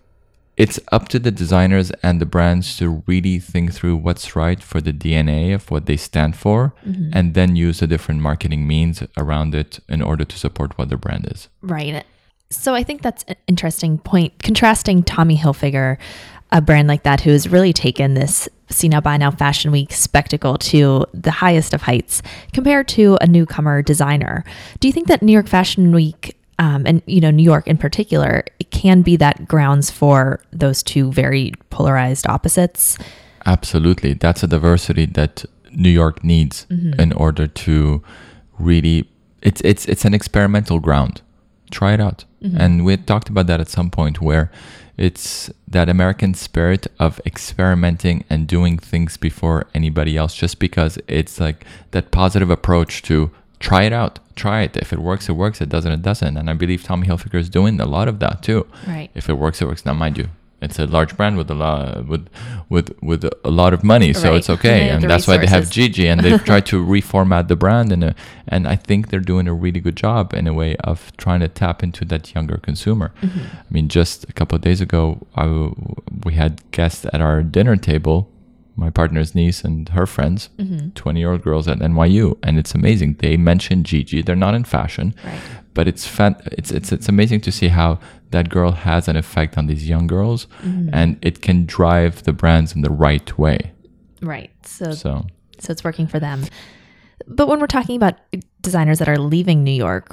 it's 0.60 0.78
up 0.92 1.08
to 1.08 1.20
the 1.20 1.32
designers 1.32 1.90
and 2.04 2.20
the 2.20 2.26
brands 2.26 2.76
to 2.78 3.02
really 3.08 3.40
think 3.40 3.74
through 3.74 3.96
what's 3.96 4.36
right 4.36 4.62
for 4.62 4.82
the 4.82 4.92
DNA 4.92 5.56
of 5.56 5.72
what 5.72 5.86
they 5.86 5.96
stand 5.96 6.36
for 6.36 6.74
mm-hmm. 6.86 7.12
and 7.14 7.34
then 7.34 7.56
use 7.56 7.80
the 7.80 7.88
different 7.88 8.20
marketing 8.20 8.68
means 8.68 9.02
around 9.16 9.56
it 9.56 9.80
in 9.88 10.02
order 10.02 10.26
to 10.26 10.38
support 10.38 10.78
what 10.78 10.90
their 10.90 10.98
brand 10.98 11.26
is. 11.32 11.48
Right. 11.62 12.04
So 12.50 12.76
I 12.76 12.84
think 12.84 13.02
that's 13.02 13.24
an 13.30 13.38
interesting 13.48 14.00
point. 14.00 14.44
Contrasting 14.44 15.02
Tommy 15.02 15.38
Hilfiger, 15.38 15.98
a 16.52 16.60
brand 16.60 16.90
like 16.90 17.04
that 17.04 17.22
who 17.22 17.30
has 17.30 17.48
really 17.48 17.72
taken 17.72 18.14
this 18.16 18.50
see 18.70 18.90
now 18.90 19.00
buy 19.00 19.16
now 19.16 19.32
fashion 19.32 19.72
week 19.72 19.94
spectacle 19.94 20.58
to 20.58 21.06
the 21.14 21.32
highest 21.32 21.74
of 21.74 21.84
heights 21.84 22.22
compared 22.54 22.88
to 22.90 23.18
a 23.22 23.28
newcomer 23.28 23.82
designer. 23.82 24.44
Do 24.80 24.88
you 24.88 24.92
think 24.92 25.08
that 25.08 25.24
New 25.24 25.32
York 25.32 25.48
Fashion 25.48 25.92
Week 25.92 26.36
um, 26.60 26.84
and 26.86 27.02
you 27.06 27.22
know 27.22 27.32
New 27.32 27.44
York 27.44 27.68
in 27.68 27.78
particular, 27.78 28.44
can 28.72 29.02
be 29.02 29.16
that 29.18 29.48
grounds 29.48 29.90
for 29.90 30.42
those 30.52 30.84
two 30.84 31.12
very 31.12 31.54
polarized 31.70 32.28
opposites. 32.28 32.98
Absolutely, 33.46 34.14
that's 34.14 34.44
a 34.44 34.48
diversity 34.48 35.06
that 35.06 35.46
New 35.72 35.90
York 35.90 36.24
needs 36.24 36.66
mm-hmm. 36.70 37.00
in 37.00 37.14
order 37.14 37.48
to 37.48 38.04
really 38.58 39.10
it's 39.42 39.62
it's 39.62 39.86
it's 39.86 40.06
an 40.06 40.14
experimental 40.14 40.80
ground. 40.80 41.22
Try 41.72 41.94
it 41.94 42.02
out. 42.02 42.26
Mm-hmm. 42.44 42.58
And 42.60 42.86
we 42.86 42.98
talked 42.98 43.30
about 43.30 43.48
that 43.48 43.60
at 43.60 43.70
some 43.70 43.90
point 43.90 44.22
where 44.22 44.52
it's 44.98 45.50
that 45.68 45.88
American 45.88 46.34
spirit 46.34 46.88
of 47.00 47.22
experimenting 47.26 48.26
and 48.30 48.48
doing 48.48 48.78
things 48.78 49.16
before 49.16 49.68
anybody 49.74 50.18
else 50.18 50.36
just 50.36 50.60
because 50.60 50.98
it's 51.08 51.40
like 51.40 51.66
that 51.92 52.12
positive 52.12 52.50
approach 52.50 53.02
to 53.04 53.32
try 53.60 53.84
it 53.84 53.94
out. 53.94 54.20
Try 54.36 54.62
it. 54.62 54.78
If 54.78 54.94
it 54.94 55.00
works, 55.00 55.28
it 55.30 55.34
works. 55.34 55.60
It 55.62 55.70
doesn't, 55.70 55.92
it 55.92 56.02
doesn't. 56.02 56.38
And 56.38 56.50
I 56.50 56.54
believe 56.54 56.84
Tommy 56.84 57.08
Hilfiger 57.08 57.36
is 57.40 57.50
doing 57.50 57.80
a 57.82 57.86
lot 57.86 58.08
of 58.08 58.20
that 58.20 58.42
too. 58.42 58.66
Right. 58.88 59.10
If 59.14 59.28
it 59.30 59.34
works, 59.34 59.62
it 59.62 59.68
works. 59.68 59.86
Now, 59.86 59.94
mind 59.94 60.18
you, 60.18 60.30
it's 60.62 60.78
a 60.80 60.86
large 60.86 61.16
brand 61.16 61.38
with 61.38 61.50
a 61.50 61.54
lot 61.56 62.06
with 62.08 62.28
with 62.70 62.92
with 63.02 63.24
a 63.46 63.50
lot 63.50 63.74
of 63.74 63.82
money, 63.84 64.12
so 64.14 64.30
Right. 64.30 64.38
it's 64.38 64.50
okay, 64.50 64.90
and 64.92 65.02
the 65.04 65.08
that's 65.08 65.26
why 65.28 65.38
they 65.38 65.48
have. 65.48 65.70
Gigi, 65.70 66.06
and 66.08 66.20
they've 66.20 66.44
tried 66.44 66.66
to 66.68 66.86
reformat 66.96 67.48
the 67.48 67.56
brand, 67.56 67.92
and 67.94 68.14
and 68.48 68.68
I 68.68 68.76
think 68.76 69.08
they're 69.10 69.22
doing 69.34 69.48
a 69.48 69.54
really 69.54 69.80
good 69.80 69.96
job 69.96 70.34
in 70.34 70.48
a 70.48 70.54
way 70.54 70.76
of 70.78 71.16
trying 71.16 71.40
to 71.42 71.48
tap 71.48 71.82
into 71.82 72.04
that 72.06 72.34
younger 72.36 72.58
consumer. 72.58 73.14
Mm-hmm. 73.22 73.40
I 73.40 73.72
mean, 73.72 73.88
just 73.88 74.26
a 74.30 74.34
couple 74.34 74.56
of 74.58 74.62
days 74.62 74.82
ago, 74.82 75.26
I 75.36 75.46
we 76.26 76.34
had 76.34 76.62
guests 76.72 77.06
at 77.14 77.22
our 77.22 77.42
dinner 77.42 77.78
table, 77.78 78.30
my 78.80 78.90
partner's 78.90 79.36
niece 79.36 79.64
and 79.68 79.90
her 79.90 80.06
friends, 80.06 80.50
Mm-hmm. 80.58 80.90
20 80.96 81.20
year 81.20 81.32
old 81.32 81.44
girls 81.44 81.68
at 81.68 81.80
NYU, 81.80 82.38
and 82.44 82.58
it's 82.58 82.74
amazing. 82.76 83.16
They 83.20 83.38
mentioned 83.38 83.86
Gigi. 83.86 84.22
They're 84.22 84.36
not 84.48 84.56
in 84.56 84.64
fashion, 84.64 85.14
Right. 85.26 85.40
but 85.74 85.88
it's 85.88 86.06
fan- 86.08 86.42
it's 86.60 86.72
it's 86.72 86.92
it's 86.92 87.10
amazing 87.10 87.42
to 87.42 87.52
see 87.52 87.68
how 87.70 88.00
that 88.32 88.50
girl 88.50 88.72
has 88.72 89.08
an 89.08 89.16
effect 89.16 89.58
on 89.58 89.68
these 89.68 89.88
young 89.90 90.08
girls, 90.08 90.48
Mm-hmm. 90.64 90.90
and 90.94 91.18
it 91.22 91.42
can 91.42 91.66
drive 91.66 92.24
the 92.24 92.34
brands 92.34 92.76
in 92.76 92.82
the 92.82 92.92
right 93.08 93.30
way. 93.38 93.60
Right. 94.22 94.52
So 94.66 94.92
So 94.94 95.26
so 95.60 95.72
it's 95.72 95.84
working 95.84 96.08
for 96.08 96.20
them. 96.20 96.46
But 97.28 97.48
when 97.50 97.60
we're 97.60 97.68
talking 97.78 97.96
about 97.98 98.16
designers 98.62 99.00
that 99.00 99.10
are 99.10 99.18
leaving 99.20 99.64
New 99.64 99.76
York, 99.88 100.08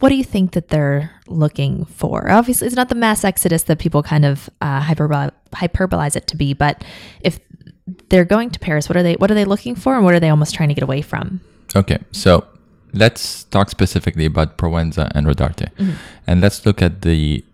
what 0.00 0.08
do 0.10 0.14
you 0.14 0.24
think 0.24 0.52
that 0.52 0.68
they're 0.68 1.10
looking 1.26 1.84
for? 1.86 2.30
Obviously, 2.30 2.66
it's 2.66 2.76
not 2.76 2.88
the 2.88 2.94
mass 2.94 3.24
exodus 3.24 3.62
that 3.64 3.78
people 3.78 4.02
kind 4.02 4.24
of 4.24 4.50
uh, 4.60 4.80
hyperbol- 4.82 5.32
hyperbolize 5.52 6.14
it 6.16 6.26
to 6.28 6.36
be. 6.36 6.54
But 6.54 6.84
if 7.20 7.40
they're 8.08 8.24
going 8.24 8.50
to 8.50 8.58
Paris, 8.58 8.88
what 8.88 8.96
are 8.96 9.02
they? 9.02 9.14
What 9.14 9.30
are 9.30 9.34
they 9.34 9.44
looking 9.44 9.74
for, 9.74 9.96
and 9.96 10.04
what 10.04 10.14
are 10.14 10.20
they 10.20 10.30
almost 10.30 10.54
trying 10.54 10.68
to 10.68 10.74
get 10.74 10.84
away 10.84 11.02
from? 11.02 11.40
Okay, 11.76 11.98
so 12.12 12.46
let's 12.92 13.44
talk 13.44 13.70
specifically 13.70 14.24
about 14.24 14.58
Proenza 14.58 15.10
and 15.14 15.26
Rodarte. 15.26 15.72
Mm-hmm. 15.74 15.92
And 16.26 16.40
let's 16.40 16.64
look 16.64 16.82
at 16.82 17.02
the 17.02 17.44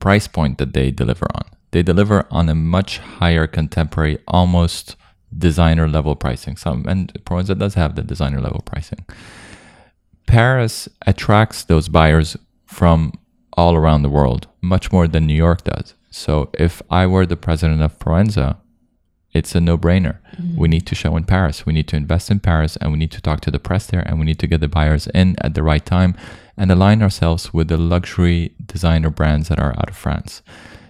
price 0.00 0.28
point 0.28 0.58
that 0.58 0.72
they 0.72 0.90
deliver 0.90 1.26
on. 1.34 1.44
They 1.70 1.82
deliver 1.82 2.26
on 2.30 2.48
a 2.48 2.54
much 2.54 2.98
higher 2.98 3.46
contemporary, 3.46 4.18
almost 4.26 4.96
designer 5.36 5.88
level 5.88 6.16
pricing. 6.16 6.56
Some 6.56 6.86
and 6.88 7.12
Proenza 7.24 7.58
does 7.58 7.74
have 7.74 7.94
the 7.94 8.02
designer 8.02 8.40
level 8.40 8.62
pricing. 8.64 9.04
Paris 10.26 10.88
attracts 11.06 11.64
those 11.64 11.88
buyers 11.88 12.36
from 12.66 13.12
all 13.54 13.74
around 13.74 14.02
the 14.02 14.08
world, 14.08 14.46
much 14.60 14.92
more 14.92 15.08
than 15.08 15.26
New 15.26 15.34
York 15.34 15.64
does. 15.64 15.94
So 16.10 16.50
if 16.54 16.80
I 16.90 17.06
were 17.06 17.26
the 17.26 17.36
president 17.36 17.82
of 17.82 17.98
Proenza, 17.98 18.56
it's 19.32 19.54
a 19.54 19.60
no-brainer. 19.60 20.18
We 20.56 20.68
need 20.68 20.86
to 20.86 20.94
show 20.94 21.16
in 21.16 21.24
Paris. 21.24 21.66
We 21.66 21.72
need 21.72 21.88
to 21.88 21.96
invest 21.96 22.30
in 22.30 22.40
Paris, 22.40 22.76
and 22.76 22.92
we 22.92 22.98
need 22.98 23.10
to 23.12 23.20
talk 23.20 23.40
to 23.42 23.50
the 23.50 23.58
press 23.58 23.86
there, 23.86 24.00
and 24.06 24.18
we 24.18 24.24
need 24.26 24.38
to 24.38 24.46
get 24.46 24.60
the 24.60 24.68
buyers 24.68 25.06
in 25.08 25.36
at 25.40 25.54
the 25.54 25.62
right 25.62 25.84
time, 25.84 26.14
and 26.56 26.70
align 26.70 27.02
ourselves 27.02 27.52
with 27.52 27.68
the 27.68 27.76
luxury 27.76 28.52
designer 28.66 29.10
brands 29.10 29.48
that 29.48 29.60
are 29.60 29.74
out 29.78 29.90
of 29.90 29.96
France. 29.96 30.42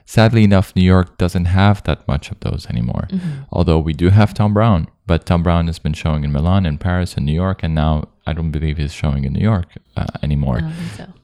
Sadly 0.06 0.42
enough, 0.44 0.74
New 0.74 0.84
York 0.84 1.18
doesn't 1.18 1.46
have 1.46 1.82
that 1.84 2.08
much 2.08 2.30
of 2.30 2.40
those 2.40 2.66
anymore. 2.70 3.08
Although 3.52 3.78
we 3.78 3.92
do 3.92 4.08
have 4.08 4.32
Thom 4.32 4.54
Browne, 4.54 4.86
but 5.06 5.26
Thom 5.26 5.42
Browne 5.42 5.66
has 5.66 5.78
been 5.78 5.92
showing 5.92 6.24
in 6.24 6.32
Milan 6.32 6.64
and 6.64 6.80
Paris 6.80 7.14
and 7.16 7.26
New 7.26 7.34
York, 7.34 7.62
and 7.62 7.74
now 7.74 8.08
I 8.26 8.32
don't 8.32 8.50
believe 8.50 8.78
he's 8.78 8.94
showing 8.94 9.24
in 9.24 9.34
New 9.34 9.42
York 9.42 9.66
uh, 9.96 10.06
anymore. 10.22 10.60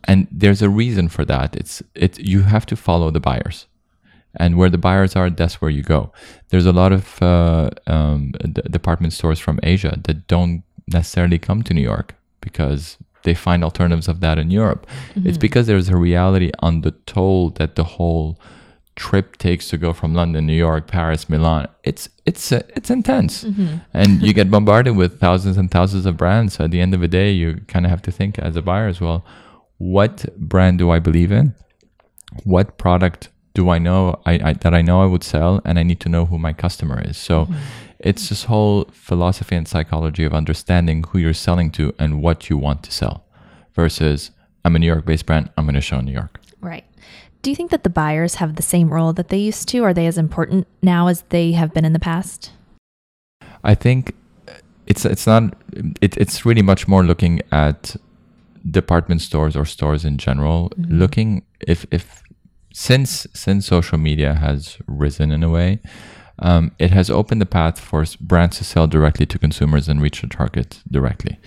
And 0.04 0.26
there's 0.30 0.60
a 0.60 0.68
reason 0.68 1.08
for 1.08 1.24
that. 1.24 1.56
It's 1.56 1.82
it 1.94 2.18
you 2.18 2.42
have 2.42 2.66
to 2.66 2.76
follow 2.76 3.10
the 3.10 3.20
buyers 3.20 3.66
and 4.36 4.56
where 4.56 4.70
the 4.70 4.78
buyers 4.78 5.16
are, 5.16 5.30
that's 5.30 5.60
where 5.60 5.70
you 5.70 5.82
go. 5.82 6.12
There's 6.48 6.66
a 6.66 6.72
lot 6.72 6.92
of 6.92 7.22
uh, 7.22 7.70
um, 7.86 8.32
d- 8.32 8.62
department 8.70 9.12
stores 9.12 9.38
from 9.38 9.60
Asia 9.62 9.98
that 10.04 10.26
don't 10.26 10.62
necessarily 10.88 11.38
come 11.38 11.62
to 11.62 11.74
New 11.74 11.82
York 11.82 12.14
because 12.40 12.98
they 13.22 13.34
find 13.34 13.64
alternatives 13.64 14.08
of 14.08 14.20
that 14.20 14.38
in 14.38 14.50
Europe. 14.50 14.86
It's 15.16 15.38
because 15.38 15.66
there's 15.66 15.88
a 15.88 15.96
reality 15.96 16.50
on 16.58 16.82
the 16.82 16.90
toll 17.06 17.50
that 17.50 17.74
the 17.76 17.84
whole 17.84 18.38
trip 18.96 19.38
takes 19.38 19.68
to 19.70 19.78
go 19.78 19.92
from 19.92 20.14
London, 20.14 20.46
New 20.46 20.52
York, 20.52 20.86
Paris, 20.86 21.28
Milan. 21.28 21.66
It's 21.82 22.08
it's 22.26 22.52
uh, 22.52 22.62
it's 22.76 22.90
intense, 22.90 23.44
and 23.94 24.22
you 24.22 24.32
get 24.40 24.50
bombarded 24.50 24.96
with 24.96 25.18
thousands 25.18 25.56
and 25.56 25.70
thousands 25.70 26.06
of 26.06 26.16
brands. 26.16 26.54
So 26.54 26.64
at 26.64 26.70
the 26.70 26.80
end 26.80 26.92
of 26.94 27.00
the 27.00 27.08
day, 27.08 27.30
you 27.32 27.62
kind 27.66 27.86
of 27.86 27.90
have 27.90 28.02
to 28.02 28.12
think 28.12 28.38
as 28.38 28.56
a 28.56 28.62
buyer 28.62 28.88
as 28.88 29.00
well. 29.00 29.24
What 29.78 30.26
brand 30.36 30.78
do 30.78 30.90
I 30.90 30.98
believe 30.98 31.32
in? 31.32 31.54
what 32.42 32.78
product 32.78 33.28
do 33.54 33.70
I 33.70 33.78
know 33.78 34.20
I, 34.26 34.50
I 34.50 34.52
that 34.52 34.74
I 34.74 34.82
know 34.82 35.02
I 35.02 35.06
would 35.06 35.24
sell 35.24 35.60
and 35.64 35.78
I 35.78 35.82
need 35.82 36.00
to 36.00 36.08
know 36.08 36.26
who 36.26 36.38
my 36.38 36.52
customer 36.52 37.00
is. 37.00 37.16
So 37.16 37.46
mm-hmm. 37.46 37.54
it's 38.00 38.28
this 38.28 38.44
whole 38.44 38.84
philosophy 38.92 39.56
and 39.56 39.66
psychology 39.66 40.24
of 40.24 40.34
understanding 40.34 41.04
who 41.08 41.18
you're 41.18 41.34
selling 41.34 41.70
to 41.72 41.94
and 41.98 42.20
what 42.20 42.50
you 42.50 42.58
want 42.58 42.82
to 42.82 42.92
sell 42.92 43.24
versus 43.74 44.30
I'm 44.64 44.76
a 44.76 44.78
New 44.78 44.86
York 44.86 45.04
based 45.04 45.26
brand, 45.26 45.50
I'm 45.56 45.64
going 45.64 45.74
to 45.74 45.80
show 45.80 45.98
in 45.98 46.06
New 46.06 46.12
York. 46.12 46.40
Right. 46.60 46.84
Do 47.42 47.50
you 47.50 47.56
think 47.56 47.70
that 47.70 47.84
the 47.84 47.90
buyers 47.90 48.36
have 48.36 48.56
the 48.56 48.62
same 48.62 48.88
role 48.88 49.12
that 49.12 49.28
they 49.28 49.38
used 49.38 49.68
to? 49.68 49.84
Are 49.84 49.92
they 49.92 50.06
as 50.06 50.16
important 50.16 50.66
now 50.82 51.08
as 51.08 51.22
they 51.28 51.52
have 51.52 51.74
been 51.74 51.84
in 51.84 51.92
the 51.92 51.98
past? 51.98 52.52
I 53.62 53.74
think 53.74 54.14
it's 54.86 55.04
it's 55.04 55.26
not 55.26 55.54
it, 56.00 56.16
it's 56.16 56.44
really 56.44 56.62
much 56.62 56.88
more 56.88 57.04
looking 57.04 57.40
at 57.52 57.96
department 58.70 59.20
stores 59.20 59.56
or 59.56 59.64
stores 59.66 60.04
in 60.04 60.16
general 60.16 60.70
mm-hmm. 60.70 60.98
looking 60.98 61.42
if 61.60 61.86
if 61.90 62.22
since 62.74 63.26
since 63.32 63.66
social 63.66 63.96
media 63.96 64.34
has 64.34 64.76
risen 64.86 65.30
in 65.30 65.42
a 65.42 65.48
way 65.48 65.80
um, 66.40 66.72
it 66.78 66.90
has 66.90 67.10
opened 67.10 67.40
the 67.40 67.46
path 67.46 67.78
for 67.78 68.04
brands 68.20 68.58
to 68.58 68.64
sell 68.64 68.86
directly 68.86 69.24
to 69.26 69.38
consumers 69.38 69.88
and 69.88 70.02
reach 70.02 70.20
their 70.20 70.28
target 70.28 70.82
directly. 70.90 71.38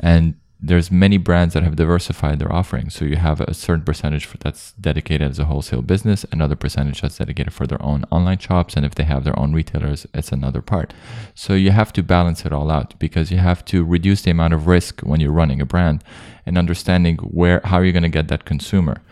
And 0.00 0.34
there's 0.60 0.90
many 0.90 1.18
brands 1.18 1.52
that 1.52 1.62
have 1.62 1.76
diversified 1.76 2.38
their 2.38 2.52
offerings. 2.52 2.94
So 2.94 3.04
you 3.04 3.16
have 3.16 3.40
a 3.40 3.52
certain 3.52 3.84
percentage 3.84 4.24
for 4.24 4.38
that's 4.38 4.72
dedicated 4.72 5.30
as 5.30 5.38
a 5.38 5.44
wholesale 5.44 5.82
business 5.82 6.24
another 6.32 6.56
percentage 6.56 7.02
that's 7.02 7.18
dedicated 7.18 7.52
for 7.52 7.66
their 7.66 7.82
own 7.82 8.04
online 8.10 8.38
shops 8.38 8.74
and 8.74 8.86
if 8.86 8.94
they 8.94 9.04
have 9.04 9.24
their 9.24 9.38
own 9.38 9.52
retailers 9.52 10.06
it's 10.14 10.32
another 10.32 10.62
part. 10.62 10.94
So 11.34 11.54
you 11.54 11.70
have 11.70 11.92
to 11.94 12.02
balance 12.02 12.46
it 12.46 12.52
all 12.52 12.70
out 12.70 12.98
because 12.98 13.30
you 13.30 13.38
have 13.38 13.64
to 13.66 13.84
reduce 13.84 14.22
the 14.22 14.30
amount 14.30 14.54
of 14.54 14.66
risk 14.66 15.00
when 15.00 15.20
you're 15.20 15.32
running 15.32 15.60
a 15.60 15.66
brand 15.66 16.04
and 16.46 16.56
understanding 16.56 17.16
where 17.16 17.60
how 17.64 17.80
you're 17.80 17.92
going 17.92 18.02
to 18.02 18.08
get 18.08 18.28
that 18.28 18.44
consumer 18.44 19.02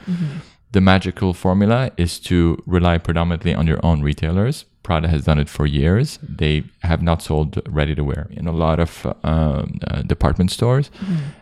the 0.72 0.80
magical 0.80 1.34
formula 1.34 1.90
is 1.96 2.18
to 2.18 2.62
rely 2.66 2.98
predominantly 2.98 3.54
on 3.54 3.66
your 3.66 3.84
own 3.84 4.02
retailers. 4.02 4.64
Prada 4.82 5.06
has 5.06 5.24
done 5.24 5.38
it 5.38 5.48
for 5.48 5.64
years. 5.64 6.18
They 6.22 6.64
have 6.80 7.02
not 7.02 7.22
sold 7.22 7.60
ready 7.68 7.94
to 7.94 8.02
wear 8.02 8.26
in 8.32 8.48
a 8.48 8.52
lot 8.52 8.80
of 8.80 9.06
um, 9.22 9.78
uh, 9.86 10.02
department 10.02 10.50
stores. 10.50 10.90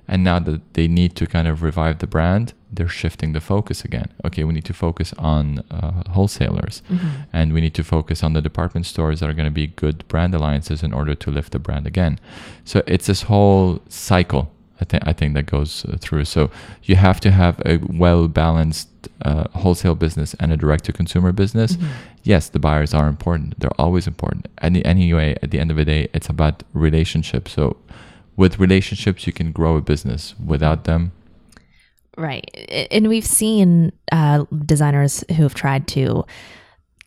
And 0.06 0.22
now 0.22 0.40
that 0.40 0.74
they 0.74 0.88
need 0.88 1.16
to 1.16 1.26
kind 1.26 1.48
of 1.48 1.62
revive 1.62 2.00
the 2.00 2.06
brand, 2.06 2.52
they're 2.70 2.88
shifting 2.88 3.32
the 3.32 3.40
focus 3.40 3.82
again. 3.82 4.12
Okay, 4.26 4.44
we 4.44 4.52
need 4.52 4.66
to 4.66 4.74
focus 4.74 5.14
on 5.16 5.60
uh, 5.70 6.10
wholesalers 6.10 6.82
and 7.32 7.52
we 7.54 7.60
need 7.62 7.74
to 7.74 7.84
focus 7.84 8.22
on 8.22 8.34
the 8.34 8.42
department 8.42 8.84
stores 8.84 9.20
that 9.20 9.30
are 9.30 9.34
going 9.34 9.46
to 9.46 9.50
be 9.50 9.68
good 9.68 10.06
brand 10.08 10.34
alliances 10.34 10.82
in 10.82 10.92
order 10.92 11.14
to 11.14 11.30
lift 11.30 11.52
the 11.52 11.58
brand 11.58 11.86
again. 11.86 12.18
So 12.64 12.82
it's 12.86 13.06
this 13.06 13.22
whole 13.22 13.80
cycle 13.88 14.52
I 14.80 14.84
think 14.84 15.02
I 15.06 15.12
think 15.12 15.34
that 15.34 15.46
goes 15.46 15.84
uh, 15.84 15.96
through. 16.00 16.24
So 16.24 16.50
you 16.84 16.96
have 16.96 17.20
to 17.20 17.30
have 17.30 17.60
a 17.64 17.78
well 17.92 18.28
balanced 18.28 18.88
uh, 19.22 19.48
wholesale 19.50 19.94
business 19.94 20.34
and 20.40 20.52
a 20.52 20.56
direct 20.56 20.84
to 20.84 20.92
consumer 20.92 21.32
business. 21.32 21.76
Yes, 22.22 22.48
the 22.48 22.58
buyers 22.58 22.92
are 22.94 23.08
important. 23.08 23.58
They're 23.58 23.80
always 23.80 24.06
important. 24.06 24.48
And 24.58 24.84
anyway, 24.86 25.36
at 25.42 25.50
the 25.50 25.58
end 25.58 25.70
of 25.70 25.76
the 25.76 25.84
day, 25.84 26.08
it's 26.12 26.28
about 26.28 26.62
relationships. 26.74 27.52
So 27.52 27.76
with 28.36 28.58
relationships, 28.58 29.26
you 29.26 29.32
can 29.32 29.52
grow 29.52 29.76
a 29.76 29.80
business. 29.80 30.34
Without 30.38 30.84
them, 30.84 31.12
Right. 32.20 32.44
And 32.90 33.08
we've 33.08 33.24
seen 33.24 33.92
uh, 34.12 34.44
designers 34.66 35.24
who 35.28 35.42
have 35.42 35.54
tried 35.54 35.86
to 35.88 36.26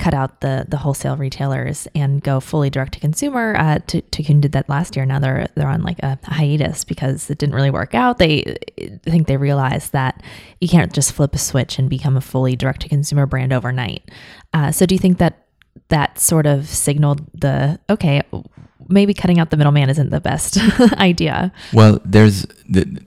cut 0.03 0.13
out 0.13 0.41
the 0.41 0.65
the 0.67 0.75
wholesale 0.75 1.15
retailers 1.15 1.87
and 1.95 2.21
go 2.21 2.41
fully 2.41 2.69
direct 2.69 2.93
to 2.93 2.99
consumer. 2.99 3.55
Uh, 3.57 3.79
Thakoon 3.87 4.41
did 4.41 4.51
that 4.51 4.67
last 4.67 4.97
year. 4.97 5.05
Now 5.05 5.19
they're 5.19 5.47
they're 5.55 5.69
on 5.69 5.81
like 5.81 5.99
a 5.99 6.19
hiatus 6.25 6.83
because 6.83 7.29
it 7.29 7.37
didn't 7.37 7.55
really 7.55 7.71
work 7.71 7.95
out. 7.95 8.17
They 8.17 8.57
I 8.81 9.09
think 9.09 9.27
they 9.27 9.37
realized 9.37 9.93
that 9.93 10.21
you 10.59 10.67
can't 10.67 10.91
just 10.91 11.13
flip 11.13 11.33
a 11.33 11.37
switch 11.37 11.79
and 11.79 11.89
become 11.89 12.17
a 12.17 12.21
fully 12.21 12.57
direct 12.57 12.81
to 12.81 12.89
consumer 12.89 13.25
brand 13.25 13.53
overnight. 13.53 14.11
Uh, 14.53 14.73
so 14.73 14.85
do 14.85 14.93
you 14.93 14.99
think 14.99 15.19
that 15.19 15.45
that 15.87 16.19
sort 16.19 16.45
of 16.47 16.67
signaled 16.67 17.25
the 17.33 17.79
okay, 17.89 18.21
maybe 18.89 19.13
cutting 19.13 19.39
out 19.39 19.51
the 19.51 19.57
middleman 19.57 19.89
isn't 19.89 20.09
the 20.09 20.19
best 20.19 20.57
idea? 20.97 21.53
Well, 21.71 22.01
there's 22.03 22.45
the 22.67 23.01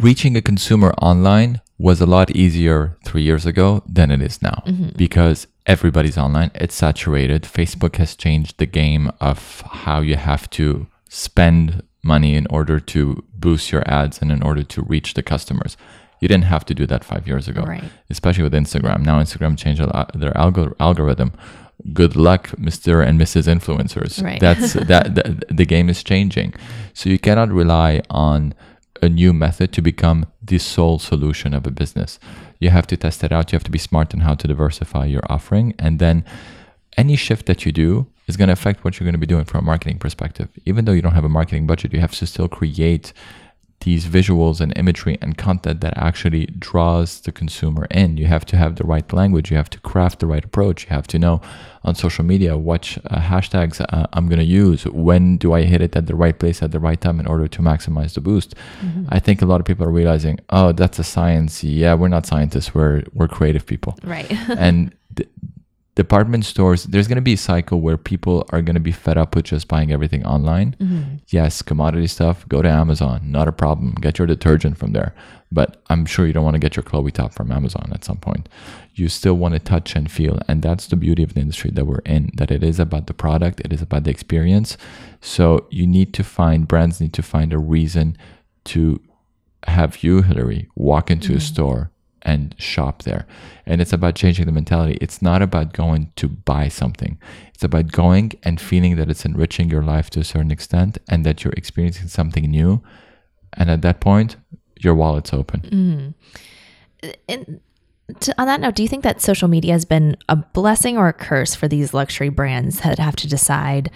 reaching 0.00 0.34
a 0.34 0.40
consumer 0.40 0.94
online 0.94 1.60
was 1.78 2.00
a 2.00 2.06
lot 2.06 2.30
easier 2.30 2.96
three 3.04 3.22
years 3.22 3.44
ago 3.44 3.82
than 3.86 4.10
it 4.10 4.22
is 4.22 4.40
now 4.40 4.62
mm-hmm. 4.66 4.88
because 4.96 5.46
everybody's 5.66 6.16
online. 6.16 6.50
It's 6.54 6.74
saturated. 6.74 7.42
Facebook 7.42 7.96
has 7.96 8.16
changed 8.16 8.58
the 8.58 8.66
game 8.66 9.10
of 9.20 9.60
how 9.62 10.00
you 10.00 10.16
have 10.16 10.48
to 10.50 10.86
spend 11.08 11.82
money 12.02 12.34
in 12.34 12.46
order 12.48 12.80
to 12.80 13.24
boost 13.34 13.72
your 13.72 13.88
ads 13.90 14.22
and 14.22 14.30
in 14.32 14.42
order 14.42 14.62
to 14.62 14.82
reach 14.82 15.14
the 15.14 15.22
customers. 15.22 15.76
You 16.20 16.28
didn't 16.28 16.44
have 16.44 16.64
to 16.66 16.74
do 16.74 16.86
that 16.86 17.04
five 17.04 17.26
years 17.26 17.46
ago, 17.48 17.62
Right. 17.62 17.84
especially 18.08 18.44
with 18.44 18.54
Instagram. 18.54 19.04
Now 19.04 19.20
Instagram 19.20 19.58
changed 19.58 19.80
their 19.82 20.32
algor- 20.32 20.74
algorithm. 20.80 21.32
Good 21.92 22.16
luck, 22.16 22.48
Mr. 22.52 23.06
and 23.06 23.20
Mrs. 23.20 23.46
Influencers. 23.54 24.22
Right. 24.24 24.40
That's 24.40 24.72
that, 24.92 25.14
that. 25.14 25.44
The 25.54 25.66
game 25.66 25.90
is 25.90 26.02
changing, 26.02 26.54
so 26.94 27.10
you 27.10 27.18
cannot 27.18 27.50
rely 27.50 28.00
on 28.08 28.54
a 29.02 29.08
new 29.08 29.32
method 29.32 29.72
to 29.72 29.82
become 29.82 30.26
the 30.42 30.58
sole 30.58 30.98
solution 30.98 31.54
of 31.54 31.66
a 31.66 31.70
business. 31.70 32.18
You 32.58 32.70
have 32.70 32.86
to 32.88 32.96
test 32.96 33.24
it 33.24 33.32
out. 33.32 33.52
You 33.52 33.56
have 33.56 33.64
to 33.64 33.70
be 33.70 33.78
smart 33.78 34.14
on 34.14 34.20
how 34.20 34.34
to 34.34 34.48
diversify 34.48 35.06
your 35.06 35.22
offering, 35.28 35.74
and 35.78 35.98
then 35.98 36.24
any 36.96 37.16
shift 37.16 37.46
that 37.46 37.66
you 37.66 37.72
do 37.72 38.06
is 38.26 38.36
going 38.36 38.48
to 38.48 38.52
affect 38.52 38.84
what 38.84 38.98
you're 38.98 39.04
going 39.04 39.12
to 39.12 39.18
be 39.18 39.26
doing 39.26 39.44
from 39.44 39.60
a 39.60 39.64
marketing 39.64 39.98
perspective. 39.98 40.48
Even 40.64 40.84
though 40.84 40.92
you 40.92 41.02
don't 41.02 41.12
have 41.12 41.24
a 41.24 41.28
marketing 41.28 41.66
budget, 41.66 41.92
you 41.92 42.00
have 42.00 42.12
to 42.12 42.26
still 42.26 42.48
create 42.48 43.12
these 43.86 44.04
visuals 44.18 44.60
and 44.60 44.70
imagery 44.82 45.16
and 45.22 45.38
content 45.38 45.80
that 45.80 45.94
actually 46.08 46.44
draws 46.68 47.20
the 47.20 47.30
consumer 47.42 47.84
in. 48.00 48.16
You 48.16 48.26
have 48.26 48.44
to 48.50 48.56
have 48.62 48.72
the 48.80 48.84
right 48.94 49.08
language. 49.20 49.46
You 49.50 49.56
have 49.62 49.70
to 49.70 49.80
craft 49.90 50.16
the 50.18 50.26
right 50.26 50.44
approach. 50.44 50.78
You 50.84 50.90
have 50.98 51.06
to 51.14 51.18
know 51.24 51.40
on 51.84 51.94
social 51.94 52.24
media 52.32 52.52
what 52.58 52.98
uh, 53.10 53.20
hashtags 53.30 53.76
uh, 53.80 54.06
I'm 54.12 54.26
going 54.32 54.40
to 54.40 54.52
use. 54.64 54.80
When 55.08 55.36
do 55.42 55.48
I 55.58 55.62
hit 55.72 55.80
it 55.86 55.94
at 55.94 56.06
the 56.10 56.16
right 56.24 56.36
place 56.42 56.58
at 56.64 56.72
the 56.72 56.80
right 56.88 57.00
time 57.00 57.20
in 57.20 57.26
order 57.28 57.46
to 57.56 57.60
maximize 57.62 58.14
the 58.14 58.20
boost? 58.20 58.54
I 59.16 59.20
think 59.20 59.40
a 59.40 59.46
lot 59.46 59.60
of 59.60 59.66
people 59.70 59.86
are 59.86 59.96
realizing, 60.02 60.40
oh, 60.50 60.72
that's 60.72 60.98
a 60.98 61.04
science. 61.04 61.62
Yeah, 61.62 61.94
we're 61.94 62.08
not 62.16 62.26
scientists. 62.26 62.74
We're 62.74 63.04
we're 63.14 63.28
creative 63.38 63.64
people 63.72 63.92
Right. 64.02 64.26
and 64.66 64.92
d- 65.14 65.28
department 65.96 66.44
stores 66.44 66.84
there's 66.84 67.08
going 67.08 67.16
to 67.16 67.22
be 67.22 67.32
a 67.32 67.38
cycle 67.38 67.80
where 67.80 67.96
people 67.96 68.46
are 68.50 68.62
going 68.62 68.74
to 68.74 68.80
be 68.80 68.92
fed 68.92 69.18
up 69.18 69.34
with 69.34 69.46
just 69.46 69.66
buying 69.66 69.90
everything 69.90 70.24
online. 70.24 70.76
Mm-hmm. 70.78 71.16
Yes 71.28 71.62
commodity 71.62 72.06
stuff 72.06 72.48
go 72.48 72.62
to 72.62 72.68
amazon 72.68 73.20
not 73.24 73.48
a 73.48 73.52
problem. 73.52 73.94
Get 74.00 74.18
your 74.18 74.26
detergent 74.26 74.78
from 74.78 74.92
there. 74.92 75.14
But 75.50 75.82
i'm 75.88 76.04
sure 76.06 76.26
you 76.26 76.32
don't 76.32 76.44
want 76.44 76.54
to 76.54 76.60
get 76.60 76.76
your 76.76 76.82
chloe 76.82 77.10
top 77.10 77.32
from 77.32 77.50
amazon 77.50 77.90
at 77.92 78.04
some 78.04 78.18
point. 78.18 78.48
You 78.94 79.08
still 79.08 79.34
want 79.34 79.54
to 79.54 79.58
touch 79.58 79.96
and 79.96 80.10
feel 80.10 80.38
and 80.46 80.62
that's 80.62 80.86
the 80.86 80.96
beauty 80.96 81.22
of 81.22 81.34
the 81.34 81.40
industry 81.40 81.70
that 81.72 81.86
we're 81.86 82.06
in 82.06 82.30
that 82.34 82.50
it 82.50 82.62
is 82.62 82.78
about 82.78 83.06
the 83.06 83.14
product 83.14 83.60
it 83.64 83.72
is 83.72 83.82
about 83.82 84.04
the 84.04 84.10
experience. 84.10 84.76
So 85.20 85.66
you 85.70 85.86
need 85.86 86.12
to 86.14 86.22
find 86.22 86.68
brands 86.68 87.00
need 87.00 87.14
to 87.14 87.22
find 87.22 87.52
a 87.52 87.58
reason 87.58 88.16
to 88.64 89.00
have 89.66 90.02
you, 90.02 90.22
Hillary, 90.22 90.68
walk 90.74 91.10
into 91.10 91.32
a 91.32 91.36
mm-hmm. 91.36 91.40
store 91.40 91.90
and 92.22 92.54
shop 92.58 93.02
there. 93.04 93.26
And 93.66 93.80
it's 93.80 93.92
about 93.92 94.14
changing 94.14 94.46
the 94.46 94.52
mentality. 94.52 94.98
It's 95.00 95.22
not 95.22 95.42
about 95.42 95.72
going 95.72 96.12
to 96.16 96.28
buy 96.28 96.68
something. 96.68 97.18
It's 97.54 97.64
about 97.64 97.92
going 97.92 98.32
and 98.42 98.60
feeling 98.60 98.96
that 98.96 99.08
it's 99.08 99.24
enriching 99.24 99.70
your 99.70 99.82
life 99.82 100.10
to 100.10 100.20
a 100.20 100.24
certain 100.24 100.50
extent 100.50 100.98
and 101.08 101.24
that 101.24 101.44
you're 101.44 101.54
experiencing 101.56 102.08
something 102.08 102.50
new. 102.50 102.82
And 103.52 103.70
at 103.70 103.82
that 103.82 104.00
point, 104.00 104.36
your 104.78 104.94
wallet's 104.94 105.32
open. 105.32 106.14
Mm-hmm. 107.02 107.10
And 107.28 107.60
to, 108.20 108.34
on 108.40 108.46
that 108.46 108.60
note, 108.60 108.74
do 108.74 108.82
you 108.82 108.88
think 108.88 109.04
that 109.04 109.20
social 109.20 109.48
media 109.48 109.72
has 109.72 109.84
been 109.84 110.16
a 110.28 110.36
blessing 110.36 110.98
or 110.98 111.08
a 111.08 111.12
curse 111.12 111.54
for 111.54 111.68
these 111.68 111.94
luxury 111.94 112.28
brands 112.28 112.80
that 112.80 112.98
have 112.98 113.16
to 113.16 113.28
decide 113.28 113.90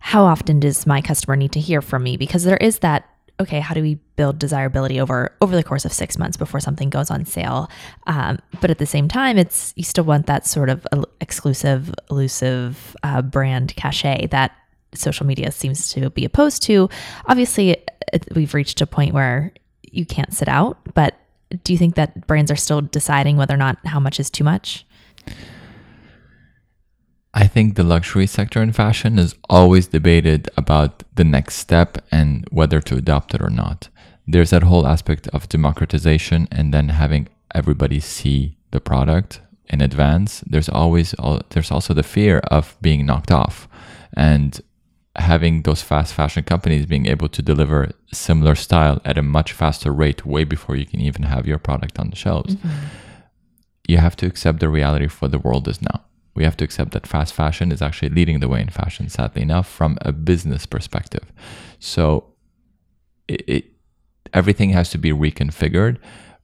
how 0.00 0.24
often 0.24 0.60
does 0.60 0.86
my 0.86 1.00
customer 1.00 1.36
need 1.36 1.52
to 1.52 1.60
hear 1.60 1.80
from 1.80 2.02
me? 2.02 2.16
Because 2.16 2.44
there 2.44 2.58
is 2.58 2.80
that. 2.80 3.08
Okay, 3.38 3.60
how 3.60 3.74
do 3.74 3.82
we 3.82 3.96
build 4.16 4.38
desirability 4.38 4.98
over 4.98 5.34
over 5.42 5.54
the 5.54 5.62
course 5.62 5.84
of 5.84 5.92
six 5.92 6.16
months 6.16 6.36
before 6.36 6.60
something 6.60 6.88
goes 6.88 7.10
on 7.10 7.24
sale? 7.26 7.70
Um, 8.06 8.38
but 8.60 8.70
at 8.70 8.78
the 8.78 8.86
same 8.86 9.08
time, 9.08 9.36
it's 9.36 9.74
you 9.76 9.84
still 9.84 10.04
want 10.04 10.26
that 10.26 10.46
sort 10.46 10.70
of 10.70 10.86
exclusive, 11.20 11.94
elusive 12.10 12.96
uh, 13.02 13.20
brand 13.22 13.76
cachet 13.76 14.28
that 14.28 14.52
social 14.94 15.26
media 15.26 15.50
seems 15.52 15.92
to 15.92 16.08
be 16.10 16.24
opposed 16.24 16.62
to. 16.62 16.88
Obviously, 17.26 17.70
it, 18.12 18.24
we've 18.34 18.54
reached 18.54 18.80
a 18.80 18.86
point 18.86 19.12
where 19.12 19.52
you 19.82 20.06
can't 20.06 20.32
sit 20.32 20.48
out, 20.48 20.78
but 20.94 21.14
do 21.62 21.72
you 21.72 21.78
think 21.78 21.94
that 21.96 22.26
brands 22.26 22.50
are 22.50 22.56
still 22.56 22.80
deciding 22.80 23.36
whether 23.36 23.54
or 23.54 23.58
not 23.58 23.78
how 23.84 24.00
much 24.00 24.18
is 24.18 24.30
too 24.30 24.44
much? 24.44 24.85
I 27.36 27.46
think 27.46 27.74
the 27.74 27.82
luxury 27.82 28.26
sector 28.26 28.62
in 28.62 28.72
fashion 28.72 29.18
is 29.18 29.34
always 29.50 29.88
debated 29.88 30.48
about 30.56 31.02
the 31.16 31.22
next 31.22 31.56
step 31.56 31.98
and 32.10 32.48
whether 32.50 32.80
to 32.80 32.96
adopt 32.96 33.34
it 33.34 33.42
or 33.42 33.50
not. 33.50 33.90
There's 34.26 34.50
that 34.50 34.62
whole 34.62 34.86
aspect 34.86 35.28
of 35.28 35.46
democratization 35.50 36.48
and 36.50 36.72
then 36.72 36.88
having 36.88 37.28
everybody 37.54 38.00
see 38.00 38.56
the 38.70 38.80
product 38.80 39.42
in 39.66 39.82
advance. 39.82 40.42
There's 40.46 40.70
always 40.70 41.14
there's 41.50 41.70
also 41.70 41.92
the 41.92 42.02
fear 42.02 42.38
of 42.38 42.74
being 42.80 43.04
knocked 43.04 43.30
off 43.30 43.68
and 44.14 44.58
having 45.16 45.62
those 45.62 45.82
fast 45.82 46.14
fashion 46.14 46.42
companies 46.42 46.86
being 46.86 47.04
able 47.04 47.28
to 47.28 47.42
deliver 47.42 47.90
similar 48.14 48.54
style 48.54 48.98
at 49.04 49.18
a 49.18 49.22
much 49.22 49.52
faster 49.52 49.92
rate 49.92 50.24
way 50.24 50.44
before 50.44 50.76
you 50.76 50.86
can 50.86 51.00
even 51.02 51.24
have 51.24 51.46
your 51.46 51.58
product 51.58 51.98
on 51.98 52.10
the 52.10 52.16
shelves 52.16 52.54
mm-hmm. 52.54 52.86
you 53.88 53.96
have 53.96 54.14
to 54.14 54.26
accept 54.26 54.60
the 54.60 54.68
reality 54.68 55.08
for 55.08 55.26
the 55.26 55.38
world 55.38 55.66
is 55.68 55.80
now. 55.80 56.06
We 56.36 56.44
have 56.44 56.56
to 56.58 56.64
accept 56.64 56.92
that 56.92 57.06
fast 57.06 57.34
fashion 57.34 57.72
is 57.72 57.82
actually 57.82 58.10
leading 58.10 58.40
the 58.40 58.48
way 58.48 58.60
in 58.60 58.68
fashion, 58.68 59.08
sadly 59.08 59.42
enough, 59.42 59.68
from 59.68 59.98
a 60.02 60.12
business 60.12 60.66
perspective. 60.66 61.32
So 61.78 62.24
it, 63.26 63.42
it 63.48 63.64
everything 64.32 64.70
has 64.70 64.90
to 64.90 64.98
be 64.98 65.10
reconfigured, 65.10 65.98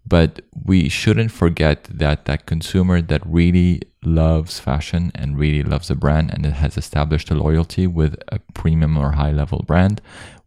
but 0.07 0.41
we 0.65 0.89
shouldn't 0.89 1.31
forget 1.31 1.85
that 1.85 2.25
that 2.25 2.47
consumer 2.47 3.01
that 3.03 3.23
really 3.25 3.83
loves 4.05 4.59
fashion 4.59 5.13
and 5.15 5.39
really 5.39 5.63
loves 5.63 5.91
a 5.91 5.95
brand 5.95 6.33
and 6.33 6.45
it 6.45 6.55
has 6.55 6.77
established 6.77 7.31
a 7.31 7.35
loyalty 7.35 7.87
with 7.87 8.17
a 8.29 8.41
premium 8.55 8.97
or 8.97 9.13
high 9.13 9.31
level 9.31 9.63
brand 9.67 10.01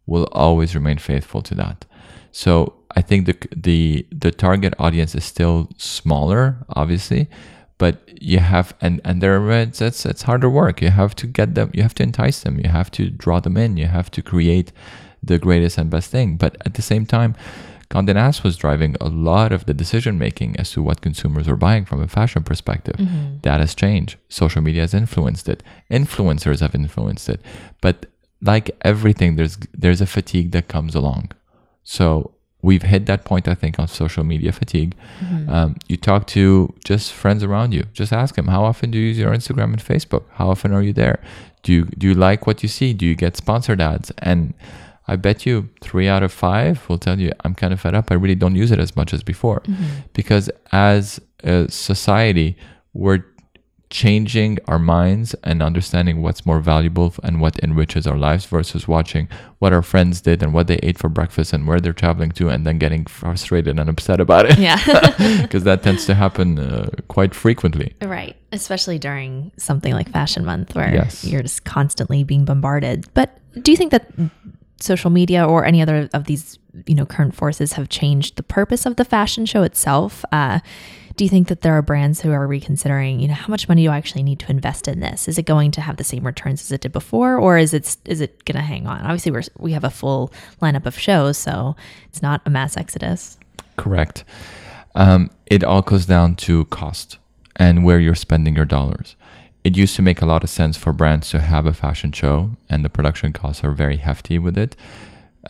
will 0.06 0.28
always 0.32 0.74
remain 0.74 0.98
faithful 0.98 1.42
to 1.42 1.54
that. 1.54 1.84
So 2.32 2.74
I 2.94 3.02
think 3.02 3.26
the 3.26 3.36
the 3.56 4.06
the 4.10 4.30
target 4.30 4.74
audience 4.78 5.14
is 5.14 5.24
still 5.24 5.70
smaller, 5.78 6.64
obviously, 6.70 7.28
but 7.78 8.08
you 8.20 8.38
have 8.38 8.74
and 8.80 9.00
and 9.04 9.20
there 9.20 9.50
it's 9.50 9.80
it's, 9.80 10.06
it's 10.06 10.22
harder 10.22 10.48
work. 10.48 10.80
You 10.80 10.90
have 10.90 11.14
to 11.16 11.26
get 11.26 11.54
them, 11.54 11.70
you 11.74 11.82
have 11.82 11.94
to 11.94 12.02
entice 12.02 12.40
them, 12.40 12.58
you 12.58 12.70
have 12.70 12.90
to 12.92 13.10
draw 13.10 13.40
them 13.40 13.56
in, 13.56 13.76
you 13.76 13.86
have 13.86 14.10
to 14.12 14.22
create 14.22 14.72
the 15.22 15.38
greatest 15.38 15.78
and 15.78 15.90
best 15.90 16.10
thing. 16.10 16.36
But 16.36 16.56
at 16.64 16.74
the 16.74 16.82
same 16.82 17.06
time, 17.06 17.34
Condé 17.90 18.14
Nast 18.14 18.42
was 18.42 18.56
driving 18.56 18.96
a 19.00 19.08
lot 19.08 19.52
of 19.52 19.66
the 19.66 19.74
decision 19.74 20.18
making 20.18 20.56
as 20.58 20.70
to 20.72 20.82
what 20.82 21.00
consumers 21.00 21.46
are 21.48 21.56
buying 21.56 21.84
from 21.84 22.02
a 22.02 22.08
fashion 22.08 22.42
perspective. 22.42 22.96
Mm-hmm. 22.96 23.38
That 23.42 23.60
has 23.60 23.74
changed. 23.74 24.16
Social 24.28 24.62
media 24.62 24.82
has 24.82 24.94
influenced 24.94 25.48
it. 25.48 25.62
Influencers 25.90 26.60
have 26.60 26.74
influenced 26.74 27.28
it. 27.28 27.40
But 27.80 28.06
like 28.42 28.70
everything, 28.82 29.36
there's 29.36 29.58
there's 29.72 30.00
a 30.00 30.06
fatigue 30.06 30.52
that 30.52 30.68
comes 30.68 30.94
along. 30.94 31.32
So 31.84 32.32
we've 32.66 32.82
hit 32.82 33.06
that 33.06 33.24
point, 33.30 33.46
I 33.54 33.54
think, 33.54 33.78
on 33.78 33.86
social 34.02 34.24
media 34.32 34.52
fatigue. 34.60 34.92
Um, 35.54 35.76
you 35.90 35.96
talk 35.96 36.26
to 36.36 36.42
just 36.90 37.12
friends 37.22 37.42
around 37.48 37.72
you. 37.76 37.84
Just 38.00 38.12
ask 38.12 38.34
them, 38.34 38.48
how 38.48 38.62
often 38.70 38.90
do 38.90 38.98
you 38.98 39.06
use 39.10 39.18
your 39.18 39.32
Instagram 39.38 39.70
and 39.74 39.82
Facebook? 39.92 40.24
How 40.38 40.46
often 40.50 40.72
are 40.76 40.82
you 40.88 40.92
there? 40.92 41.18
Do 41.62 41.72
you 41.76 41.82
do 42.00 42.04
you 42.08 42.14
like 42.28 42.40
what 42.48 42.56
you 42.64 42.68
see? 42.78 42.92
Do 43.00 43.04
you 43.10 43.16
get 43.24 43.36
sponsored 43.36 43.80
ads? 43.80 44.08
And 44.30 44.40
I 45.12 45.14
bet 45.26 45.46
you 45.46 45.68
three 45.80 46.08
out 46.14 46.22
of 46.26 46.32
five 46.32 46.74
will 46.88 46.98
tell 47.06 47.18
you, 47.20 47.30
I'm 47.44 47.54
kind 47.54 47.72
of 47.72 47.80
fed 47.80 47.94
up. 47.94 48.10
I 48.10 48.14
really 48.14 48.34
don't 48.34 48.56
use 48.56 48.72
it 48.72 48.80
as 48.86 48.92
much 49.00 49.10
as 49.14 49.22
before. 49.22 49.62
Because 50.12 50.50
as 50.72 51.20
a 51.44 51.70
society, 51.70 52.56
we're 52.94 53.22
changing 53.88 54.58
our 54.66 54.78
minds 54.78 55.34
and 55.44 55.62
understanding 55.62 56.20
what's 56.20 56.44
more 56.44 56.58
valuable 56.60 57.14
and 57.22 57.40
what 57.40 57.56
enriches 57.60 58.04
our 58.06 58.16
lives 58.18 58.44
versus 58.46 58.88
watching 58.88 59.28
what 59.60 59.72
our 59.72 59.82
friends 59.82 60.20
did 60.20 60.42
and 60.42 60.52
what 60.52 60.66
they 60.66 60.76
ate 60.82 60.98
for 60.98 61.08
breakfast 61.08 61.52
and 61.52 61.68
where 61.68 61.80
they're 61.80 61.92
traveling 61.92 62.32
to 62.32 62.48
and 62.48 62.66
then 62.66 62.78
getting 62.78 63.04
frustrated 63.06 63.78
and 63.78 63.88
upset 63.88 64.18
about 64.20 64.44
it 64.46 64.58
Yeah. 64.58 64.76
because 65.42 65.62
that 65.64 65.82
tends 65.84 66.04
to 66.06 66.14
happen 66.14 66.58
uh, 66.58 66.90
quite 67.08 67.34
frequently 67.34 67.94
right. 68.02 68.34
Especially 68.52 68.98
during 68.98 69.52
something 69.56 69.92
like 69.92 70.08
Fashion 70.10 70.44
Month 70.44 70.74
where 70.74 70.92
Yes. 70.92 71.24
you're 71.24 71.42
just 71.42 71.64
constantly 71.64 72.24
being 72.24 72.44
bombarded. 72.44 73.06
But 73.14 73.38
do 73.62 73.70
you 73.70 73.76
think 73.76 73.90
that 73.92 74.10
social 74.80 75.10
media 75.10 75.46
or 75.46 75.64
any 75.64 75.80
other 75.80 76.08
of 76.12 76.24
these, 76.24 76.58
you 76.86 76.94
know, 76.94 77.06
current 77.06 77.34
forces 77.34 77.74
have 77.74 77.88
changed 77.88 78.36
the 78.36 78.42
purpose 78.42 78.84
of 78.86 78.96
the 78.96 79.04
fashion 79.04 79.46
show 79.46 79.62
itself? 79.62 80.24
Uh, 80.32 80.58
do 81.16 81.24
you 81.24 81.30
think 81.30 81.48
that 81.48 81.62
there 81.62 81.72
are 81.72 81.82
brands 81.82 82.20
who 82.20 82.30
are 82.30 82.46
reconsidering, 82.46 83.20
you 83.20 83.28
know, 83.28 83.34
how 83.34 83.48
much 83.48 83.68
money 83.68 83.84
do 83.84 83.90
I 83.90 83.96
actually 83.96 84.22
need 84.22 84.38
to 84.40 84.50
invest 84.50 84.86
in 84.86 85.00
this? 85.00 85.28
Is 85.28 85.38
it 85.38 85.46
going 85.46 85.70
to 85.72 85.80
have 85.80 85.96
the 85.96 86.04
same 86.04 86.26
returns 86.26 86.60
as 86.62 86.72
it 86.72 86.82
did 86.82 86.92
before, 86.92 87.36
or 87.36 87.56
is 87.56 87.72
it 87.72 87.96
is 88.04 88.20
it 88.20 88.44
going 88.44 88.56
to 88.56 88.62
hang 88.62 88.86
on? 88.86 89.00
Obviously, 89.00 89.32
we're 89.32 89.42
we 89.58 89.72
have 89.72 89.84
a 89.84 89.90
full 89.90 90.32
lineup 90.60 90.84
of 90.84 90.98
shows, 90.98 91.38
so 91.38 91.74
it's 92.08 92.22
not 92.22 92.42
a 92.44 92.50
mass 92.50 92.76
exodus. 92.76 93.38
Correct. 93.76 94.24
Um, 94.94 95.30
it 95.46 95.64
all 95.64 95.82
goes 95.82 96.06
down 96.06 96.36
to 96.36 96.66
cost 96.66 97.18
and 97.56 97.84
where 97.84 97.98
you're 97.98 98.14
spending 98.14 98.54
your 98.54 98.64
dollars. 98.64 99.16
It 99.64 99.76
used 99.76 99.96
to 99.96 100.02
make 100.02 100.22
a 100.22 100.26
lot 100.26 100.44
of 100.44 100.50
sense 100.50 100.76
for 100.76 100.92
brands 100.92 101.30
to 101.30 101.40
have 101.40 101.66
a 101.66 101.72
fashion 101.72 102.12
show, 102.12 102.50
and 102.68 102.84
the 102.84 102.90
production 102.90 103.32
costs 103.32 103.64
are 103.64 103.72
very 103.72 103.96
hefty 103.96 104.38
with 104.38 104.56
it. 104.56 104.76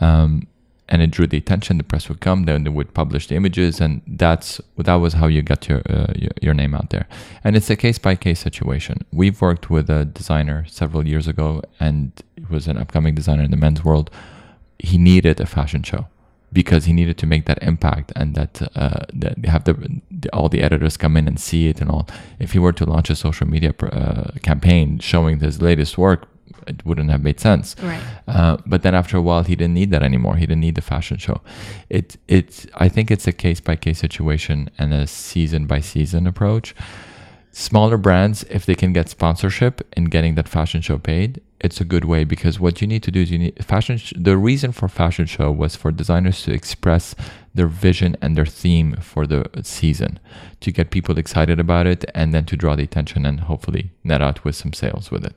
Um, 0.01 0.47
and 0.89 1.03
it 1.03 1.11
drew 1.11 1.27
the 1.27 1.37
attention. 1.37 1.79
The 1.79 1.85
press 1.85 2.09
would 2.09 2.21
come, 2.21 2.45
then 2.45 2.65
they 2.65 2.71
would 2.71 2.95
publish 2.95 3.27
the 3.27 3.35
images, 3.35 3.81
and 3.81 4.03
that's 4.07 4.61
that 4.77 4.95
was 4.95 5.15
how 5.15 5.27
you 5.27 5.43
got 5.43 5.69
your 5.69 5.83
uh, 5.89 6.13
your, 6.41 6.55
name 6.55 6.75
out 6.75 6.91
there. 6.91 7.07
And 7.43 7.57
it's 7.57 7.71
a 7.71 7.77
case 7.77 7.99
by 7.99 8.15
case 8.15 8.41
situation. 8.41 8.99
We've 9.13 9.41
worked 9.41 9.69
with 9.71 9.91
a 9.91 10.05
designer 10.05 10.65
several 10.69 11.07
years 11.07 11.27
ago, 11.27 11.63
and 11.81 12.13
it 12.37 12.51
was 12.51 12.67
an 12.69 12.77
upcoming 12.79 13.15
designer 13.15 13.43
in 13.43 13.51
the 13.51 13.57
men's 13.57 13.85
world. 13.85 14.11
He 14.79 14.99
needed 14.99 15.41
a 15.41 15.47
fashion 15.47 15.83
show 15.83 16.07
because 16.53 16.85
he 16.85 16.93
needed 16.93 17.19
to 17.19 17.27
make 17.27 17.47
that 17.47 17.59
impact 17.63 18.13
and 18.15 18.35
that 18.35 18.63
uh, 18.77 19.05
that 19.13 19.45
have 19.45 19.65
the, 19.65 20.01
the, 20.11 20.29
all 20.33 20.49
the 20.49 20.63
editors 20.63 20.97
come 20.97 21.17
in 21.17 21.27
and 21.27 21.41
see 21.41 21.69
it 21.69 21.81
and 21.81 21.91
all. 21.91 22.09
If 22.39 22.53
he 22.53 22.59
were 22.59 22.73
to 22.73 22.85
launch 22.85 23.11
a 23.11 23.17
social 23.17 23.47
media 23.47 23.75
uh, 23.81 24.31
campaign 24.43 24.99
showing 25.01 25.41
his 25.41 25.61
latest 25.61 25.99
work, 25.99 26.29
it 26.67 26.85
wouldn't 26.85 27.11
have 27.11 27.23
made 27.23 27.41
sense. 27.41 27.77
Right. 27.83 28.03
Uh, 28.27 28.57
but 28.67 28.83
then 28.83 28.95
after 28.95 29.17
a 29.17 29.23
while, 29.23 29.43
he 29.43 29.57
didn't 29.57 29.75
need 29.75 29.91
that 29.91 30.03
anymore. 30.03 30.37
He 30.37 30.47
didn't 30.47 30.61
need 30.61 30.75
the 30.75 30.83
fashion 30.83 31.19
show. 31.19 31.41
It 31.89 32.17
it 32.29 32.67
I 32.75 32.89
think 32.89 33.11
it's 33.11 33.27
a 33.27 33.33
case 33.33 33.61
by 33.61 33.77
case 33.77 33.99
situation 33.99 34.71
and 34.79 34.93
a 34.93 35.07
season 35.07 35.67
by 35.67 35.81
season 35.81 36.27
approach. 36.27 36.75
Smaller 37.53 37.97
brands, 37.97 38.45
if 38.51 38.67
they 38.67 38.75
can 38.75 38.93
get 38.93 39.09
sponsorship 39.09 39.81
and 39.95 40.11
getting 40.11 40.35
that 40.35 40.47
fashion 40.47 40.83
show 40.83 40.99
paid, 40.99 41.41
it's 41.59 41.81
a 41.81 41.87
good 41.87 42.05
way 42.05 42.23
because 42.23 42.61
what 42.61 42.83
you 42.83 42.87
need 42.87 43.03
to 43.03 43.11
do 43.11 43.23
is 43.23 43.31
you 43.31 43.39
need 43.39 43.65
fashion. 43.65 43.97
Sh- 43.97 44.13
the 44.15 44.37
reason 44.37 44.73
for 44.73 44.89
fashion 44.89 45.25
show 45.25 45.51
was 45.51 45.75
for 45.75 45.91
designers 45.91 46.43
to 46.43 46.53
express 46.53 47.15
their 47.55 47.67
vision 47.67 48.15
and 48.21 48.37
their 48.37 48.45
theme 48.45 48.97
for 48.97 49.27
the 49.27 49.49
season, 49.63 50.21
to 50.61 50.71
get 50.71 50.91
people 50.91 51.17
excited 51.17 51.59
about 51.59 51.87
it, 51.87 52.05
and 52.15 52.35
then 52.35 52.45
to 52.45 52.57
draw 52.59 52.77
the 52.77 52.85
attention 52.85 53.25
and 53.25 53.41
hopefully 53.41 53.91
net 54.05 54.21
out 54.21 54.45
with 54.45 54.55
some 54.55 54.75
sales 54.75 55.11
with 55.11 55.25
it 55.25 55.35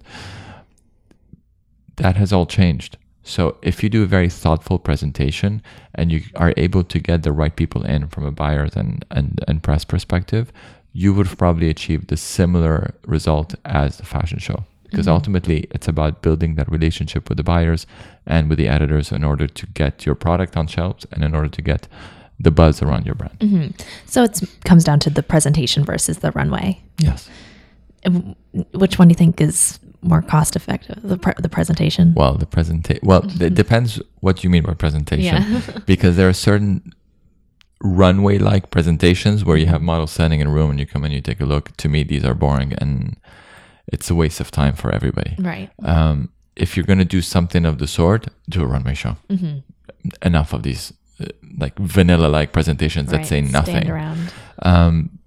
that 2.00 2.18
has 2.18 2.34
all 2.34 2.46
changed. 2.46 2.98
So 3.24 3.58
if 3.62 3.84
you 3.84 3.90
do 3.90 4.04
a 4.04 4.08
very 4.08 4.30
thoughtful 4.30 4.80
presentation 4.80 5.62
and 5.94 6.12
you 6.12 6.22
are 6.36 6.54
able 6.58 6.84
to 6.86 7.00
get 7.00 7.24
the 7.24 7.32
right 7.32 7.56
people 7.56 7.84
in 7.84 8.08
from 8.08 8.26
a 8.26 8.32
buyer's 8.32 8.76
and, 8.76 9.06
and, 9.12 9.40
and 9.48 9.62
press 9.62 9.86
perspective, 9.86 10.52
you 10.94 11.14
would 11.14 11.28
have 11.28 11.38
probably 11.38 11.70
achieved 11.70 12.08
the 12.08 12.18
similar 12.18 12.96
result 13.06 13.54
as 13.66 13.98
the 13.98 14.06
fashion 14.06 14.40
show. 14.40 14.66
Because 14.86 15.06
mm-hmm. 15.06 15.14
ultimately 15.14 15.68
it's 15.70 15.88
about 15.88 16.24
building 16.24 16.56
that 16.56 16.72
relationship 16.72 17.30
with 17.30 17.38
the 17.38 17.44
buyers 17.44 17.86
and 18.26 18.50
with 18.50 18.58
the 18.58 18.68
editors 18.68 19.12
in 19.12 19.24
order 19.24 19.48
to 19.48 19.68
get 19.68 20.06
your 20.06 20.16
product 20.16 20.58
on 20.58 20.66
shelves 20.66 21.06
and 21.12 21.24
in 21.24 21.36
order 21.36 21.50
to 21.50 21.62
get 21.62 21.88
the 22.40 22.50
buzz 22.50 22.82
around 22.82 23.06
your 23.06 23.16
brand. 23.16 23.38
Mm-hmm. 23.40 23.68
So 24.08 24.24
it 24.24 24.42
comes 24.66 24.84
down 24.84 25.00
to 25.02 25.12
the 25.12 25.22
presentation 25.22 25.86
versus 25.86 26.20
the 26.20 26.32
runway. 26.32 26.82
Yes. 26.98 27.30
Which 28.74 28.98
one 28.98 29.10
do 29.10 29.12
you 29.12 29.18
think 29.18 29.40
is 29.40 29.78
more 30.02 30.22
cost 30.22 30.56
effective 30.56 31.02
the 31.04 31.18
pre- 31.18 31.34
the 31.38 31.50
presentation? 31.50 32.14
Well 32.16 32.36
the 32.36 32.46
presentation 32.46 33.02
well 33.06 33.24
it 33.42 33.54
depends 33.54 34.02
what 34.22 34.44
you 34.44 34.50
mean 34.50 34.64
by 34.64 34.74
presentation. 34.74 35.24
Yeah. 35.26 35.62
because 35.86 36.16
there 36.16 36.30
are 36.30 36.34
certain 36.34 36.94
runway 37.82 38.38
like 38.38 38.72
presentations 38.72 39.46
where 39.46 39.58
you 39.58 39.66
have 39.66 39.82
models 39.82 40.12
standing 40.12 40.42
in 40.42 40.48
a 40.48 40.52
room 40.52 40.70
and 40.72 40.80
you 40.80 40.86
come 40.86 41.04
and 41.04 41.14
you 41.14 41.22
take 41.22 41.42
a 41.42 41.46
look. 41.46 41.76
To 41.78 41.90
me 41.90 42.04
these 42.04 42.24
are 42.26 42.34
boring 42.34 42.74
and 42.74 43.18
it's 43.88 44.10
a 44.10 44.16
waste 44.16 44.40
of 44.40 44.52
time 44.52 44.76
for 44.76 44.92
everybody. 44.92 45.36
Right. 45.40 45.70
Um, 45.84 46.30
if 46.56 46.76
you're 46.76 46.86
going 46.86 47.00
to 47.00 47.06
do 47.06 47.22
something 47.22 47.66
of 47.66 47.80
the 47.80 47.88
sort 47.88 48.28
do 48.50 48.62
a 48.62 48.68
runway 48.68 48.94
show. 48.94 49.18
Mm-hmm. 49.30 49.60
enough 50.26 50.54
of 50.54 50.64
these 50.64 50.94
uh, 51.20 51.26
like 51.58 51.78
vanilla 51.78 52.28
like 52.28 52.54
presentations 52.54 53.12
right. 53.12 53.22
that 53.22 53.28
say 53.28 53.42
nothing. 53.42 53.90
um, 54.62 55.20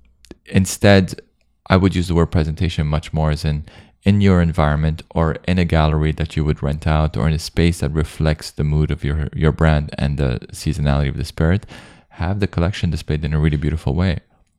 instead 0.46 1.20
i 1.66 1.76
would 1.76 1.94
use 1.94 2.08
the 2.08 2.14
word 2.14 2.30
presentation 2.30 2.86
much 2.86 3.12
more 3.12 3.30
as 3.30 3.44
in 3.44 3.64
in 4.04 4.20
your 4.20 4.42
environment 4.42 5.02
or 5.10 5.36
in 5.46 5.58
a 5.58 5.64
gallery 5.64 6.12
that 6.12 6.36
you 6.36 6.44
would 6.44 6.62
rent 6.62 6.86
out 6.86 7.16
or 7.16 7.28
in 7.28 7.34
a 7.34 7.38
space 7.38 7.80
that 7.80 7.90
reflects 7.90 8.50
the 8.50 8.64
mood 8.64 8.90
of 8.90 9.04
your, 9.04 9.28
your 9.34 9.52
brand 9.52 9.94
and 9.96 10.18
the 10.18 10.40
seasonality 10.52 11.08
of 11.08 11.16
the 11.16 11.24
spirit, 11.24 11.66
have 12.10 12.40
the 12.40 12.46
collection 12.46 12.90
displayed 12.90 13.24
in 13.24 13.32
a 13.32 13.38
really 13.38 13.56
beautiful 13.56 13.94
way. 13.94 14.18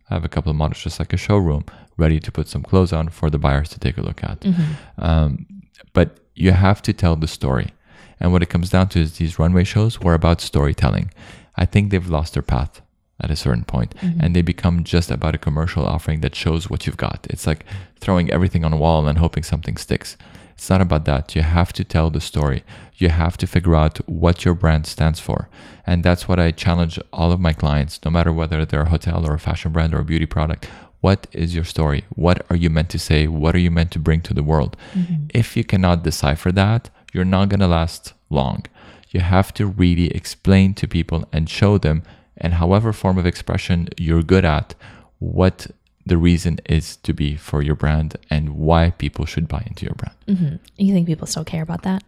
Have 0.09 0.23
a 0.23 0.29
couple 0.29 0.49
of 0.49 0.55
models 0.55 0.83
just 0.83 0.99
like 0.99 1.13
a 1.13 1.17
showroom 1.17 1.65
ready 1.97 2.19
to 2.19 2.31
put 2.31 2.47
some 2.47 2.63
clothes 2.63 2.93
on 2.93 3.09
for 3.09 3.29
the 3.29 3.37
buyers 3.37 3.69
to 3.69 3.79
take 3.79 3.97
a 3.97 4.01
look 4.01 4.23
at. 4.23 4.39
Mm-hmm. 4.41 5.03
Um, 5.03 5.45
but 5.93 6.19
you 6.35 6.51
have 6.51 6.81
to 6.83 6.93
tell 6.93 7.15
the 7.15 7.27
story. 7.27 7.73
And 8.19 8.31
what 8.31 8.43
it 8.43 8.49
comes 8.49 8.69
down 8.69 8.89
to 8.89 8.99
is 8.99 9.17
these 9.17 9.37
runway 9.37 9.65
shows 9.65 9.99
were 9.99 10.13
about 10.13 10.41
storytelling. 10.41 11.11
I 11.55 11.65
think 11.65 11.91
they've 11.91 12.09
lost 12.09 12.33
their 12.33 12.43
path 12.43 12.81
at 13.23 13.31
a 13.31 13.35
certain 13.35 13.63
point, 13.63 13.95
mm-hmm. 13.95 14.19
and 14.21 14.35
they 14.35 14.41
become 14.41 14.83
just 14.83 15.09
about 15.09 15.35
a 15.35 15.39
commercial 15.39 15.85
offering 15.85 16.21
that 16.21 16.35
shows 16.35 16.69
what 16.69 16.85
you've 16.85 16.97
got. 16.97 17.25
It's 17.29 17.47
like 17.47 17.65
throwing 17.99 18.29
everything 18.29 18.65
on 18.65 18.73
a 18.73 18.77
wall 18.77 19.07
and 19.07 19.17
hoping 19.17 19.43
something 19.43 19.77
sticks. 19.77 20.17
It's 20.53 20.69
not 20.69 20.81
about 20.81 21.05
that. 21.05 21.35
You 21.35 21.41
have 21.41 21.73
to 21.73 21.83
tell 21.83 22.09
the 22.09 22.21
story. 22.21 22.63
You 22.97 23.09
have 23.09 23.37
to 23.37 23.47
figure 23.47 23.75
out 23.75 23.97
what 24.07 24.45
your 24.45 24.53
brand 24.53 24.85
stands 24.85 25.19
for. 25.19 25.49
And 25.85 26.03
that's 26.03 26.27
what 26.27 26.39
I 26.39 26.51
challenge 26.51 26.99
all 27.11 27.31
of 27.31 27.39
my 27.39 27.53
clients, 27.53 27.99
no 28.05 28.11
matter 28.11 28.31
whether 28.31 28.63
they're 28.65 28.81
a 28.81 28.89
hotel 28.89 29.25
or 29.27 29.33
a 29.33 29.39
fashion 29.39 29.71
brand 29.71 29.93
or 29.93 29.99
a 29.99 30.05
beauty 30.05 30.25
product. 30.25 30.67
What 31.01 31.27
is 31.33 31.53
your 31.53 31.65
story? 31.65 32.05
What 32.15 32.45
are 32.49 32.55
you 32.55 32.69
meant 32.69 32.89
to 32.91 32.99
say? 32.99 33.27
What 33.27 33.55
are 33.55 33.59
you 33.59 33.71
meant 33.71 33.91
to 33.91 33.99
bring 33.99 34.21
to 34.21 34.33
the 34.33 34.43
world? 34.43 34.77
Mm-hmm. 34.93 35.25
If 35.33 35.57
you 35.57 35.63
cannot 35.63 36.03
decipher 36.03 36.51
that, 36.53 36.89
you're 37.11 37.25
not 37.25 37.49
going 37.49 37.59
to 37.59 37.67
last 37.67 38.13
long. 38.29 38.65
You 39.09 39.19
have 39.19 39.53
to 39.55 39.65
really 39.65 40.07
explain 40.15 40.73
to 40.75 40.87
people 40.87 41.27
and 41.33 41.49
show 41.49 41.77
them 41.77 42.03
and 42.37 42.55
however 42.55 42.93
form 42.93 43.17
of 43.17 43.25
expression 43.25 43.89
you're 43.97 44.23
good 44.23 44.45
at, 44.45 44.75
what 45.19 45.67
the 46.05 46.17
reason 46.17 46.59
is 46.65 46.97
to 46.97 47.13
be 47.13 47.35
for 47.35 47.61
your 47.61 47.75
brand 47.75 48.17
and 48.29 48.57
why 48.57 48.91
people 48.91 49.25
should 49.25 49.47
buy 49.47 49.63
into 49.67 49.85
your 49.85 49.95
brand. 49.95 50.15
Mm-hmm. 50.27 50.55
You 50.77 50.93
think 50.93 51.07
people 51.07 51.27
still 51.27 51.45
care 51.45 51.63
about 51.63 51.83
that? 51.83 52.03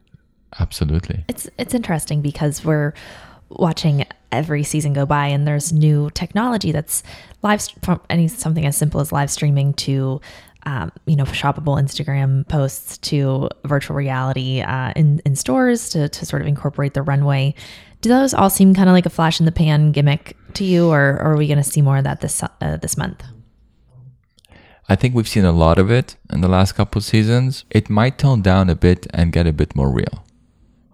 Absolutely. 0.59 1.23
It's 1.27 1.49
it's 1.57 1.73
interesting 1.73 2.21
because 2.21 2.63
we're 2.63 2.93
watching 3.49 4.05
every 4.31 4.63
season 4.63 4.93
go 4.93 5.05
by 5.05 5.27
and 5.27 5.47
there's 5.47 5.71
new 5.71 6.09
technology 6.11 6.71
that's 6.71 7.03
live 7.41 7.65
from 7.83 8.01
any 8.09 8.27
something 8.27 8.65
as 8.65 8.75
simple 8.75 8.99
as 8.99 9.11
live 9.11 9.29
streaming 9.29 9.73
to 9.73 10.19
um, 10.65 10.91
you 11.05 11.15
know 11.15 11.25
shoppable 11.25 11.79
Instagram 11.81 12.47
posts 12.47 12.97
to 12.99 13.49
virtual 13.65 13.95
reality 13.95 14.61
uh, 14.61 14.91
in 14.95 15.21
in 15.25 15.35
stores 15.35 15.89
to 15.89 16.09
to 16.09 16.25
sort 16.25 16.41
of 16.41 16.47
incorporate 16.47 16.93
the 16.93 17.01
runway 17.01 17.53
do 18.01 18.09
those 18.09 18.33
all 18.33 18.49
seem 18.49 18.73
kind 18.73 18.89
of 18.89 18.93
like 18.93 19.05
a 19.05 19.09
flash 19.09 19.39
in 19.39 19.45
the 19.45 19.51
pan 19.51 19.91
gimmick 19.91 20.37
to 20.53 20.63
you, 20.63 20.89
or, 20.89 21.13
or 21.13 21.33
are 21.33 21.37
we 21.37 21.47
going 21.47 21.57
to 21.57 21.63
see 21.63 21.81
more 21.81 21.97
of 21.97 22.03
that 22.03 22.21
this 22.21 22.43
uh, 22.43 22.77
this 22.77 22.97
month? 22.97 23.23
I 24.87 24.95
think 24.95 25.15
we've 25.15 25.27
seen 25.27 25.45
a 25.45 25.51
lot 25.51 25.79
of 25.79 25.89
it 25.89 26.15
in 26.31 26.41
the 26.41 26.47
last 26.47 26.73
couple 26.73 26.99
of 26.99 27.03
seasons. 27.03 27.65
It 27.71 27.89
might 27.89 28.19
tone 28.19 28.41
down 28.41 28.69
a 28.69 28.75
bit 28.75 29.07
and 29.11 29.31
get 29.31 29.47
a 29.47 29.53
bit 29.53 29.75
more 29.75 29.91
real. 29.91 30.23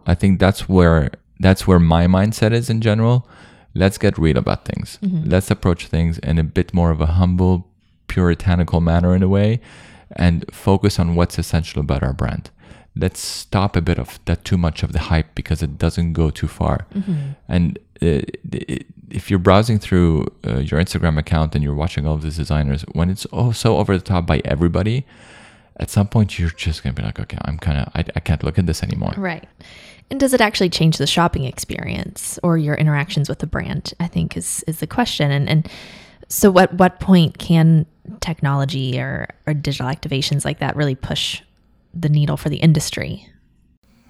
I 0.07 0.15
think 0.15 0.39
that's 0.39 0.69
where 0.69 1.11
that's 1.39 1.67
where 1.67 1.79
my 1.79 2.07
mindset 2.07 2.53
is 2.53 2.69
in 2.69 2.81
general. 2.81 3.27
Let's 3.73 3.97
get 3.97 4.17
real 4.17 4.37
about 4.37 4.65
things. 4.65 4.99
Mm-hmm. 5.01 5.29
Let's 5.29 5.51
approach 5.51 5.87
things 5.87 6.19
in 6.19 6.37
a 6.37 6.43
bit 6.43 6.73
more 6.73 6.91
of 6.91 7.01
a 7.01 7.05
humble, 7.05 7.67
puritanical 8.07 8.81
manner 8.81 9.15
in 9.15 9.23
a 9.23 9.29
way 9.29 9.59
and 10.13 10.45
focus 10.53 10.99
on 10.99 11.15
what's 11.15 11.39
essential 11.39 11.79
about 11.79 12.03
our 12.03 12.13
brand 12.13 12.51
let's 12.95 13.19
stop 13.19 13.75
a 13.75 13.81
bit 13.81 13.97
of 13.97 14.19
that 14.25 14.43
too 14.43 14.57
much 14.57 14.83
of 14.83 14.91
the 14.91 14.99
hype 14.99 15.33
because 15.35 15.63
it 15.63 15.77
doesn't 15.77 16.13
go 16.13 16.29
too 16.29 16.47
far. 16.47 16.85
Mm-hmm. 16.93 17.31
And 17.47 17.79
uh, 18.01 18.21
if 19.09 19.29
you're 19.29 19.39
browsing 19.39 19.79
through 19.79 20.27
uh, 20.45 20.59
your 20.59 20.79
Instagram 20.79 21.17
account 21.17 21.55
and 21.55 21.63
you're 21.63 21.75
watching 21.75 22.05
all 22.05 22.15
of 22.15 22.21
these 22.21 22.37
designers, 22.37 22.83
when 22.93 23.09
it's 23.09 23.25
oh 23.31 23.51
so 23.51 23.77
over 23.77 23.97
the 23.97 24.03
top 24.03 24.25
by 24.25 24.41
everybody, 24.43 25.05
at 25.77 25.89
some 25.89 26.07
point 26.07 26.37
you're 26.37 26.49
just 26.49 26.83
gonna 26.83 26.93
be 26.93 27.03
like, 27.03 27.19
okay, 27.19 27.37
I'm 27.43 27.57
kind 27.57 27.79
of 27.79 27.91
I, 27.95 28.03
I 28.15 28.19
can't 28.19 28.43
look 28.43 28.57
at 28.59 28.65
this 28.65 28.83
anymore. 28.83 29.13
Right. 29.17 29.47
And 30.09 30.19
does 30.19 30.33
it 30.33 30.41
actually 30.41 30.69
change 30.69 30.97
the 30.97 31.07
shopping 31.07 31.45
experience 31.45 32.37
or 32.43 32.57
your 32.57 32.75
interactions 32.75 33.29
with 33.29 33.39
the 33.39 33.47
brand? 33.47 33.93
I 33.99 34.07
think 34.07 34.35
is 34.35 34.63
is 34.67 34.79
the 34.79 34.87
question. 34.87 35.31
And 35.31 35.47
and 35.47 35.69
so 36.27 36.51
what 36.51 36.73
what 36.73 36.99
point 36.99 37.37
can 37.37 37.85
technology 38.19 38.99
or, 38.99 39.29
or 39.47 39.53
digital 39.53 39.87
activations 39.87 40.43
like 40.43 40.59
that 40.59 40.75
really 40.75 40.95
push 40.95 41.41
the 41.93 42.09
needle 42.09 42.37
for 42.37 42.49
the 42.49 42.57
industry? 42.57 43.27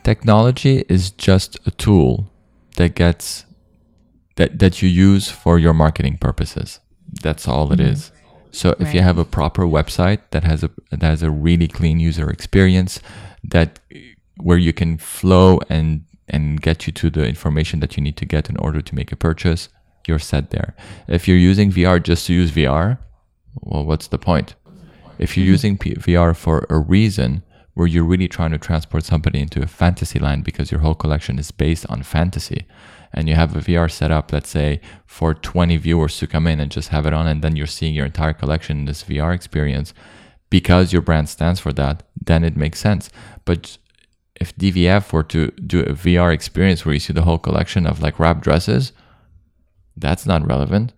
Technology 0.04 0.84
is 0.90 1.12
just 1.12 1.58
a 1.66 1.72
tool 1.72 2.32
that 2.78 2.96
gets 2.96 3.46
that 4.36 4.60
that 4.60 4.82
you 4.82 4.90
use 4.90 5.30
for 5.30 5.60
your 5.60 5.74
marketing 5.74 6.18
purposes. 6.18 6.80
That's 7.22 7.48
all 7.48 7.72
it 7.72 7.80
mm-hmm. 7.80 7.92
is. 7.92 8.12
So 8.52 8.72
if 8.72 8.88
right. 8.88 8.96
you 8.96 9.02
have 9.02 9.18
a 9.18 9.26
proper 9.26 9.64
website 9.64 10.20
that 10.32 10.44
has 10.44 10.64
a 10.64 10.72
that 10.90 11.02
has 11.02 11.24
a 11.24 11.32
really 11.32 11.68
clean 11.68 12.00
user 12.00 12.30
experience 12.30 13.00
that 13.44 13.80
where 14.38 14.58
you 14.58 14.74
can 14.74 14.98
flow 14.98 15.60
and 15.70 16.06
and 16.28 16.62
get 16.62 16.88
you 16.88 16.94
to 16.94 17.10
the 17.10 17.28
information 17.28 17.80
that 17.82 17.98
you 17.98 18.04
need 18.04 18.18
to 18.18 18.26
get 18.26 18.50
in 18.50 18.58
order 18.58 18.82
to 18.82 18.96
make 18.96 19.12
a 19.12 19.16
purchase, 19.16 19.70
you're 20.08 20.20
set 20.20 20.50
there. 20.50 20.76
If 21.08 21.28
you're 21.28 21.38
using 21.38 21.72
VR 21.72 22.02
just 22.02 22.26
to 22.28 22.34
use 22.34 22.52
VR, 22.52 22.98
well, 23.62 23.86
what's 23.86 24.08
the 24.08 24.18
point? 24.18 24.56
If 25.20 25.36
you're 25.36 25.44
mm-hmm. 25.44 25.52
using 25.52 25.78
P- 25.78 25.96
VR 25.96 26.36
for 26.36 26.66
a 26.70 26.80
reason, 26.80 27.44
where 27.74 27.88
you're 27.88 28.04
really 28.04 28.28
trying 28.28 28.52
to 28.52 28.58
transport 28.58 29.04
somebody 29.04 29.40
into 29.40 29.62
a 29.62 29.68
fantasy 29.68 30.20
land 30.20 30.44
because 30.44 30.72
your 30.72 30.82
whole 30.82 30.96
collection 30.96 31.40
is 31.40 31.52
based 31.52 31.86
on 31.90 32.04
fantasy 32.04 32.66
and 33.14 33.28
you 33.28 33.36
have 33.36 33.56
a 33.56 33.60
VR 33.60 33.90
setup, 33.92 34.32
let's 34.32 34.50
say 34.50 34.80
for 35.06 35.34
20 35.34 35.78
viewers 35.78 36.18
to 36.20 36.28
come 36.28 36.48
in 36.48 36.60
and 36.60 36.72
just 36.72 36.90
have 36.90 37.06
it 37.06 37.14
on, 37.14 37.28
and 37.28 37.42
then 37.42 37.56
you're 37.58 37.68
seeing 37.68 37.94
your 37.94 38.06
entire 38.06 38.34
collection 38.34 38.80
in 38.80 38.86
this 38.86 39.04
VR 39.04 39.34
experience 39.34 39.94
because 40.50 40.94
your 40.94 41.02
brand 41.02 41.28
stands 41.30 41.60
for 41.60 41.74
that, 41.74 42.04
then 42.26 42.44
it 42.44 42.56
makes 42.56 42.80
sense. 42.80 43.10
But 43.46 43.78
if 44.40 44.56
DVF 44.56 45.12
were 45.14 45.24
to 45.24 45.48
do 45.52 45.82
a 45.82 45.94
VR 45.94 46.34
experience 46.34 46.86
where 46.86 46.94
you 46.94 47.00
see 47.00 47.14
the 47.14 47.24
whole 47.24 47.38
collection 47.38 47.86
of 47.86 48.02
like 48.02 48.18
wrap 48.20 48.42
dresses, 48.42 48.92
that's 49.98 50.26
not 50.26 50.46
relevant. 50.48 50.94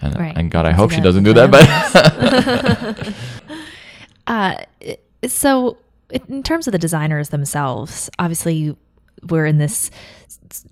And, 0.00 0.16
Right. 0.16 0.36
and 0.36 0.50
God, 0.50 0.64
I 0.66 0.70
I 0.70 0.72
hope 0.72 0.90
she 0.92 1.00
doesn't 1.00 1.24
do 1.24 1.32
that. 1.34 1.50
But 1.50 3.14
Uh, 4.26 4.56
so, 5.26 5.78
in 6.10 6.42
terms 6.42 6.66
of 6.66 6.72
the 6.72 6.78
designers 6.78 7.30
themselves, 7.30 8.10
obviously, 8.18 8.76
we're 9.28 9.46
in 9.46 9.58
this 9.58 9.90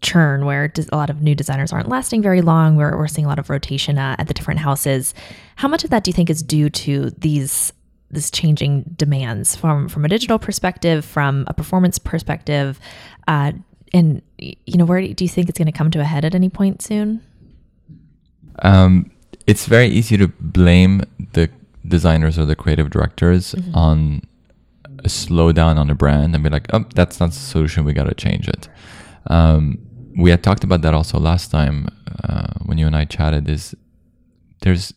churn 0.00 0.44
where 0.44 0.72
a 0.92 0.96
lot 0.96 1.10
of 1.10 1.20
new 1.20 1.34
designers 1.34 1.72
aren't 1.72 1.88
lasting 1.88 2.22
very 2.22 2.40
long. 2.40 2.76
We're, 2.76 2.96
we're 2.96 3.08
seeing 3.08 3.26
a 3.26 3.28
lot 3.28 3.38
of 3.38 3.50
rotation 3.50 3.98
uh, 3.98 4.16
at 4.18 4.28
the 4.28 4.34
different 4.34 4.60
houses. 4.60 5.14
How 5.56 5.68
much 5.68 5.84
of 5.84 5.90
that 5.90 6.04
do 6.04 6.10
you 6.10 6.12
think 6.12 6.30
is 6.30 6.42
due 6.42 6.70
to 6.70 7.10
these 7.10 7.72
this 8.08 8.30
changing 8.30 8.82
demands 8.96 9.56
from 9.56 9.88
from 9.88 10.04
a 10.04 10.08
digital 10.08 10.38
perspective, 10.38 11.04
from 11.04 11.44
a 11.48 11.54
performance 11.54 11.98
perspective, 11.98 12.78
uh, 13.26 13.52
and 13.92 14.22
you 14.38 14.76
know, 14.76 14.84
where 14.84 15.00
do 15.00 15.24
you 15.24 15.28
think 15.28 15.48
it's 15.48 15.58
going 15.58 15.66
to 15.66 15.72
come 15.72 15.90
to 15.90 16.00
a 16.00 16.04
head 16.04 16.24
at 16.24 16.34
any 16.34 16.48
point 16.48 16.82
soon? 16.82 17.20
um, 18.60 19.10
it's 19.46 19.66
very 19.66 19.86
easy 19.86 20.16
to 20.16 20.28
blame 20.28 21.02
the 21.32 21.50
designers 21.86 22.38
or 22.38 22.44
the 22.44 22.56
creative 22.56 22.90
directors 22.90 23.54
on 23.74 24.22
a 25.06 25.08
slowdown 25.08 25.78
on 25.78 25.88
a 25.88 25.94
brand 25.94 26.34
and 26.34 26.42
be 26.44 26.50
like, 26.50 26.66
oh, 26.74 26.84
that's 26.94 27.18
not 27.20 27.30
the 27.30 27.44
solution. 27.52 27.84
We 27.84 27.92
got 27.92 28.08
to 28.08 28.14
change 28.14 28.48
it. 28.48 28.68
Um, 29.28 29.78
we 30.18 30.30
had 30.30 30.42
talked 30.42 30.64
about 30.64 30.82
that 30.82 30.94
also 30.94 31.18
last 31.18 31.50
time 31.50 31.88
uh, 32.24 32.48
when 32.66 32.78
you 32.78 32.86
and 32.86 32.96
I 32.96 33.04
chatted. 33.04 33.48
Is 33.48 33.74
there's 34.62 34.92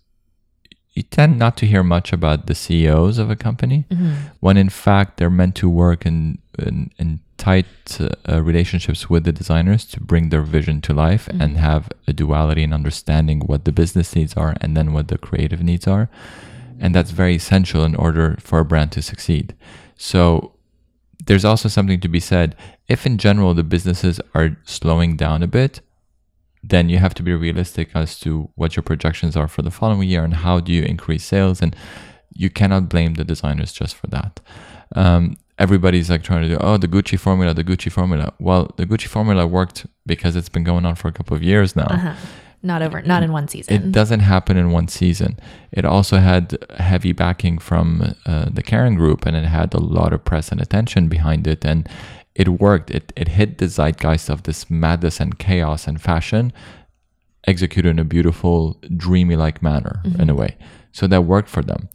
you 0.94 1.04
tend 1.04 1.38
not 1.38 1.56
to 1.58 1.66
hear 1.66 1.84
much 1.84 2.12
about 2.12 2.48
the 2.48 2.56
CEOs 2.56 3.18
of 3.20 3.30
a 3.30 3.36
company 3.36 3.86
when 4.40 4.58
in 4.58 4.70
fact 4.70 5.18
they're 5.18 5.30
meant 5.30 5.56
to 5.56 5.70
work 5.70 6.06
in 6.06 6.40
in, 6.58 6.92
in 6.98 7.20
tight 7.38 7.66
uh, 8.02 8.42
relationships 8.44 9.10
with 9.10 9.24
the 9.24 9.32
designers 9.32 9.86
to 9.86 10.02
bring 10.02 10.30
their 10.30 10.42
vision 10.42 10.82
to 10.82 10.94
life 10.94 11.30
and 11.30 11.58
have 11.58 11.90
a 12.06 12.12
duality 12.12 12.64
in 12.64 12.74
understanding 12.74 13.40
what 13.42 13.64
the 13.64 13.72
business 13.72 14.16
needs 14.16 14.34
are 14.34 14.56
and 14.60 14.76
then 14.76 14.92
what 14.92 15.08
the 15.08 15.18
creative 15.18 15.62
needs 15.62 15.88
are 15.88 16.10
and 16.82 16.94
that's 16.96 17.12
very 17.12 17.36
essential 17.36 17.84
in 17.86 17.96
order 17.96 18.36
for 18.40 18.60
a 18.60 18.66
brand 18.66 18.92
to 18.92 19.02
succeed 19.02 19.56
so 20.02 20.54
there's 21.28 21.44
also 21.44 21.68
something 21.68 22.00
to 22.00 22.08
be 22.08 22.22
said. 22.22 22.56
If 22.88 23.06
in 23.06 23.18
general 23.18 23.54
the 23.54 23.64
businesses 23.64 24.20
are 24.34 24.58
slowing 24.64 25.18
down 25.18 25.44
a 25.44 25.48
bit 25.48 25.82
then 26.64 26.90
you 26.90 26.98
have 26.98 27.14
to 27.14 27.24
be 27.24 27.34
realistic 27.34 27.90
as 27.96 28.20
to 28.20 28.50
what 28.56 28.76
your 28.76 28.84
projections 28.84 29.36
are 29.38 29.48
for 29.48 29.62
the 29.62 29.72
following 29.72 30.10
year 30.10 30.24
and 30.24 30.34
how 30.34 30.60
do 30.60 30.72
you 30.74 30.84
increase 30.84 31.24
sales 31.24 31.62
and 31.62 31.76
you 32.34 32.50
cannot 32.50 32.90
blame 32.90 33.16
the 33.16 33.24
designers 33.24 33.72
just 33.72 33.96
for 33.96 34.08
that. 34.08 34.40
Um, 34.96 35.38
everybody's 35.58 36.10
like 36.10 36.24
trying 36.24 36.42
to 36.44 36.50
do 36.50 36.58
oh 36.62 36.78
the 36.78 36.88
gucci 36.88 37.20
formula 37.20 37.54
the 37.54 37.64
gucci 37.64 37.92
formula. 37.92 38.34
Well 38.40 38.74
the 38.78 38.86
gucci 38.86 39.08
formula 39.08 39.46
worked 39.48 39.86
because 40.06 40.36
it's 40.36 40.50
been 40.50 40.64
going 40.64 40.86
on 40.86 40.96
for 40.96 41.08
a 41.08 41.12
couple 41.12 41.36
of 41.36 41.44
years 41.44 41.76
now. 41.76 41.88
Uh-huh. 41.88 42.16
Not 42.62 42.82
over, 42.82 43.02
not 43.02 43.24
in 43.24 43.32
one 43.32 43.48
season. 43.48 43.74
it 43.74 43.92
doesn't 43.92 44.20
happen 44.20 44.58
in 44.58 44.72
one 44.72 44.88
season. 44.90 45.40
It 45.72 45.86
also 45.86 46.18
had 46.18 46.58
heavy 46.78 47.14
backing 47.14 47.58
from 47.58 48.16
uh, 48.26 48.50
the 48.52 48.64
Kering 48.64 48.98
Group, 48.98 49.26
and 49.26 49.36
it 49.36 49.46
had 49.46 49.74
a 49.74 49.80
lot 49.80 50.12
of 50.12 50.26
press 50.26 50.52
and 50.52 50.60
attention 50.60 51.08
behind 51.08 51.48
it, 51.48 51.64
and 51.64 51.88
it 52.36 52.50
worked. 52.50 52.92
It 52.92 53.14
it 53.16 53.30
hit 53.30 53.60
the 53.60 53.68
zeitgeist 53.68 54.30
of 54.30 54.44
this 54.44 54.70
madness 54.70 55.20
and 55.22 55.40
chaos 55.40 55.88
and 55.88 56.02
fashion, 56.02 56.52
executed 57.48 57.90
in 57.90 58.00
a 58.00 58.04
beautiful, 58.04 58.78
dreamy-like 58.98 59.62
manner 59.64 60.02
in 60.20 60.30
a 60.30 60.36
way. 60.36 60.58
So 60.92 61.08
that 61.08 61.22
worked 61.24 61.50
for 61.50 61.62
them. 61.64 61.88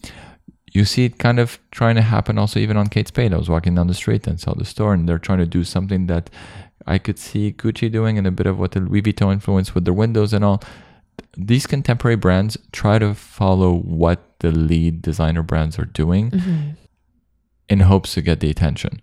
You 0.72 0.84
see 0.84 1.04
it 1.04 1.18
kind 1.18 1.38
of 1.38 1.58
trying 1.70 1.94
to 1.96 2.02
happen 2.02 2.38
also 2.38 2.58
even 2.58 2.76
on 2.76 2.88
Kate 2.88 3.06
Spade. 3.08 3.32
I 3.32 3.36
was 3.36 3.48
walking 3.48 3.74
down 3.74 3.86
the 3.86 3.94
street 3.94 4.26
and 4.26 4.40
saw 4.40 4.54
the 4.54 4.64
store, 4.64 4.94
and 4.94 5.08
they're 5.08 5.18
trying 5.18 5.38
to 5.38 5.46
do 5.46 5.62
something 5.62 6.06
that 6.06 6.30
I 6.86 6.98
could 6.98 7.18
see 7.18 7.52
Gucci 7.52 7.90
doing 7.90 8.18
and 8.18 8.26
a 8.26 8.30
bit 8.30 8.46
of 8.46 8.58
what 8.58 8.72
the 8.72 8.80
Louis 8.80 9.02
Vuitton 9.02 9.32
influence 9.32 9.74
with 9.74 9.84
their 9.84 9.94
windows 9.94 10.32
and 10.32 10.44
all. 10.44 10.62
These 11.36 11.66
contemporary 11.66 12.16
brands 12.16 12.56
try 12.72 12.98
to 12.98 13.14
follow 13.14 13.72
what 13.74 14.38
the 14.40 14.50
lead 14.50 15.02
designer 15.02 15.42
brands 15.42 15.78
are 15.78 15.84
doing 15.84 16.30
mm-hmm. 16.30 16.70
in 17.68 17.80
hopes 17.80 18.14
to 18.14 18.22
get 18.22 18.40
the 18.40 18.50
attention. 18.50 19.00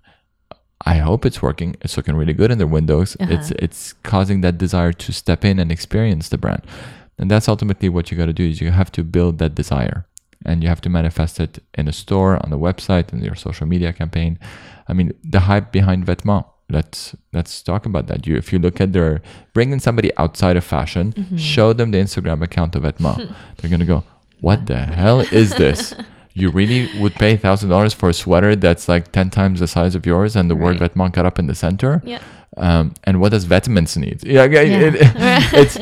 I 0.85 0.97
hope 0.97 1.25
it's 1.25 1.41
working. 1.41 1.75
It's 1.81 1.95
looking 1.97 2.15
really 2.15 2.33
good 2.33 2.51
in 2.51 2.57
their 2.57 2.67
windows. 2.67 3.15
Uh-huh. 3.19 3.33
It's 3.33 3.51
it's 3.51 3.93
causing 3.93 4.41
that 4.41 4.57
desire 4.57 4.93
to 4.93 5.11
step 5.13 5.45
in 5.45 5.59
and 5.59 5.71
experience 5.71 6.29
the 6.29 6.37
brand. 6.37 6.63
And 7.17 7.29
that's 7.29 7.47
ultimately 7.47 7.87
what 7.89 8.09
you 8.09 8.17
got 8.17 8.25
to 8.25 8.33
do 8.33 8.49
is 8.49 8.61
you 8.61 8.71
have 8.71 8.91
to 8.93 9.03
build 9.03 9.37
that 9.37 9.53
desire 9.53 10.07
and 10.43 10.63
you 10.63 10.69
have 10.69 10.81
to 10.81 10.89
manifest 10.89 11.39
it 11.39 11.59
in 11.75 11.87
a 11.87 11.93
store, 11.93 12.43
on 12.43 12.49
the 12.49 12.57
website, 12.57 13.13
in 13.13 13.23
your 13.23 13.35
social 13.35 13.67
media 13.67 13.93
campaign. 13.93 14.39
I 14.87 14.93
mean, 14.93 15.13
the 15.23 15.41
hype 15.41 15.71
behind 15.71 16.05
Vetements. 16.05 16.45
Let's 16.71 17.15
let's 17.33 17.61
talk 17.61 17.85
about 17.85 18.07
that. 18.07 18.25
You, 18.27 18.35
if 18.37 18.51
you 18.53 18.59
look 18.59 18.79
at 18.81 18.93
their 18.93 19.21
bringing 19.53 19.79
somebody 19.79 20.09
outside 20.17 20.55
of 20.57 20.63
fashion, 20.63 21.13
show 21.37 21.73
them 21.73 21.91
the 21.91 21.97
Instagram 21.99 22.41
account 22.41 22.75
of 22.75 22.83
Vetements. 22.83 23.33
They're 23.57 23.69
gonna 23.69 23.85
go, 23.85 24.03
"What 24.39 24.65
the 24.67 24.77
hell 24.77 25.19
is 25.21 25.49
this? 25.55 25.93
You 26.33 26.49
really 26.49 26.89
would 27.01 27.13
pay 27.15 27.35
thousand 27.37 27.69
dollars 27.69 27.93
for 27.93 28.07
a 28.09 28.13
sweater 28.13 28.55
that's 28.55 28.87
like 28.87 29.11
ten 29.11 29.29
times 29.29 29.59
the 29.59 29.67
size 29.67 29.95
of 29.95 30.05
yours, 30.05 30.35
and 30.37 30.49
the 30.49 30.55
word 30.55 30.79
Right. 30.79 30.93
Vetements 30.93 31.11
got 31.13 31.25
up 31.25 31.37
in 31.39 31.47
the 31.47 31.55
center? 31.55 32.01
Yeah. 32.05 32.21
Um, 32.57 32.93
and 33.05 33.19
what 33.21 33.31
does 33.31 33.45
vitamins 33.45 33.95
need? 33.97 34.23
Yeah, 34.23 34.45
Yeah. 34.45 34.61
it- 34.61 34.95
it's 35.53 35.77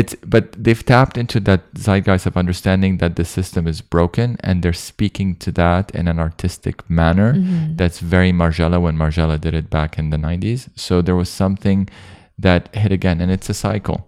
it's 0.00 0.14
but 0.34 0.44
they've 0.64 0.84
tapped 0.94 1.16
into 1.22 1.38
that 1.48 1.62
zeitgeist 1.84 2.26
of 2.26 2.36
understanding 2.36 2.98
that 3.02 3.14
the 3.18 3.24
system 3.24 3.62
is 3.72 3.80
broken 3.96 4.28
and 4.46 4.54
they're 4.62 4.82
speaking 4.90 5.28
to 5.44 5.50
that 5.62 5.84
in 5.98 6.04
an 6.12 6.18
artistic 6.28 6.76
manner 7.00 7.30
Mm-hmm. 7.34 7.76
that's 7.80 8.00
very 8.14 8.32
Margiela 8.32 8.78
when 8.84 8.96
Margiela 9.02 9.36
did 9.46 9.54
it 9.60 9.68
back 9.78 9.90
in 10.00 10.10
the 10.10 10.16
90s. 10.28 10.60
So 10.74 10.94
there 11.06 11.16
was 11.22 11.28
something 11.42 11.88
that 12.46 12.62
hit 12.82 12.92
again 12.98 13.20
and 13.22 13.30
it's 13.36 13.48
a 13.48 13.54
cycle. 13.68 13.98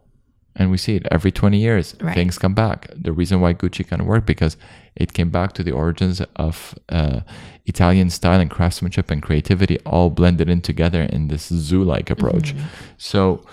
And 0.58 0.70
we 0.70 0.78
see 0.78 0.96
it 0.96 1.06
every 1.16 1.30
20 1.30 1.58
years, 1.66 1.94
Right. 2.00 2.14
things 2.18 2.38
come 2.38 2.54
back. 2.54 2.78
The 3.06 3.12
reason 3.20 3.40
why 3.42 3.52
Gucci 3.54 3.84
can 3.86 4.06
work 4.06 4.24
because 4.26 4.56
it 5.02 5.12
came 5.12 5.30
back 5.30 5.52
to 5.56 5.62
the 5.62 5.72
origins 5.82 6.22
of 6.46 6.74
uh, 6.88 7.20
Italian 7.66 8.08
style 8.10 8.40
and 8.40 8.50
craftsmanship 8.50 9.10
and 9.12 9.20
creativity 9.22 9.76
all 9.84 10.08
blended 10.10 10.48
in 10.48 10.60
together 10.62 11.02
in 11.02 11.28
this 11.28 11.44
zoo-like 11.66 12.08
approach. 12.14 12.54
So 12.96 13.44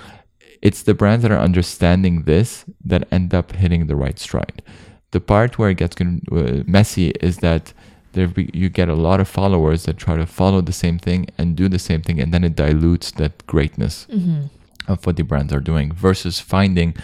it's 0.63 0.84
the 0.84 0.93
brands 0.93 1.23
that 1.23 1.32
are 1.32 1.45
understanding 1.49 2.23
this 2.23 2.65
that 2.86 3.06
end 3.12 3.34
up 3.34 3.52
hitting 3.52 3.88
the 3.88 3.97
right 3.97 4.17
stride. 4.17 4.62
The 5.12 5.19
part 5.19 5.60
where 5.60 5.69
it 5.69 5.78
gets 5.78 5.95
uh, 6.02 6.63
messy 6.65 7.10
is 7.30 7.38
that 7.39 7.73
there 8.13 8.28
be, 8.28 8.49
you 8.54 8.69
get 8.69 8.88
a 8.88 8.95
lot 8.95 9.19
of 9.19 9.28
followers 9.28 9.84
that 9.84 9.97
try 9.97 10.15
to 10.15 10.26
follow 10.26 10.62
the 10.62 10.71
same 10.71 10.97
thing 10.97 11.28
and 11.38 11.56
do 11.56 11.67
the 11.67 11.80
same 11.80 12.02
thing, 12.02 12.19
and 12.21 12.34
then 12.34 12.43
it 12.45 12.56
dilutes 12.56 13.12
that 13.12 13.45
greatness 13.45 14.08
of 14.88 15.06
what 15.06 15.17
the 15.17 15.23
brands 15.23 15.52
are 15.52 15.60
doing 15.60 15.91
versus 15.91 16.39
finding 16.39 16.95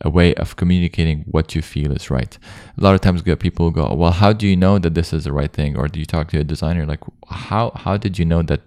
a 0.00 0.10
way 0.10 0.34
of 0.34 0.56
communicating 0.56 1.24
what 1.30 1.54
you 1.54 1.62
feel 1.62 1.92
is 1.92 2.10
right. 2.10 2.36
A 2.76 2.80
lot 2.80 2.94
of 2.96 3.00
times, 3.00 3.22
people 3.22 3.70
go, 3.70 3.94
"Well, 3.94 4.10
how 4.10 4.32
do 4.32 4.44
you 4.48 4.56
know 4.56 4.78
that 4.80 4.94
this 4.94 5.12
is 5.12 5.22
the 5.24 5.32
right 5.32 5.52
thing?" 5.52 5.76
Or 5.78 5.86
do 5.86 6.00
you 6.00 6.06
talk 6.06 6.30
to 6.30 6.40
a 6.40 6.44
designer 6.44 6.84
like, 6.84 7.04
"How 7.28 7.70
how 7.84 7.96
did 7.96 8.18
you 8.18 8.24
know 8.24 8.42
that?" 8.42 8.62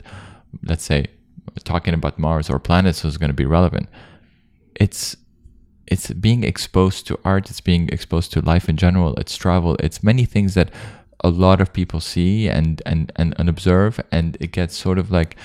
Let's 0.63 0.86
say, 0.91 1.07
talking 1.65 1.93
about 1.93 2.17
Mars 2.17 2.49
or 2.49 2.60
planets 2.60 3.03
was 3.03 3.17
going 3.17 3.33
to 3.36 3.41
be 3.43 3.45
relevant 3.45 3.89
it's 4.79 5.17
it's 5.85 6.11
being 6.11 6.43
exposed 6.43 7.07
to 7.07 7.19
art 7.23 7.49
it's 7.49 7.61
being 7.61 7.89
exposed 7.89 8.31
to 8.33 8.41
life 8.41 8.67
in 8.69 8.77
general 8.77 9.15
it's 9.15 9.35
travel 9.37 9.75
it's 9.79 10.03
many 10.03 10.25
things 10.25 10.53
that 10.53 10.71
a 11.23 11.29
lot 11.29 11.59
of 11.59 11.73
people 11.73 11.99
see 11.99 12.47
and 12.47 12.81
and 12.85 13.11
and, 13.15 13.33
and 13.37 13.49
observe 13.49 13.99
and 14.11 14.37
it 14.39 14.51
gets 14.51 14.75
sort 14.75 14.97
of 14.97 15.11
like 15.11 15.35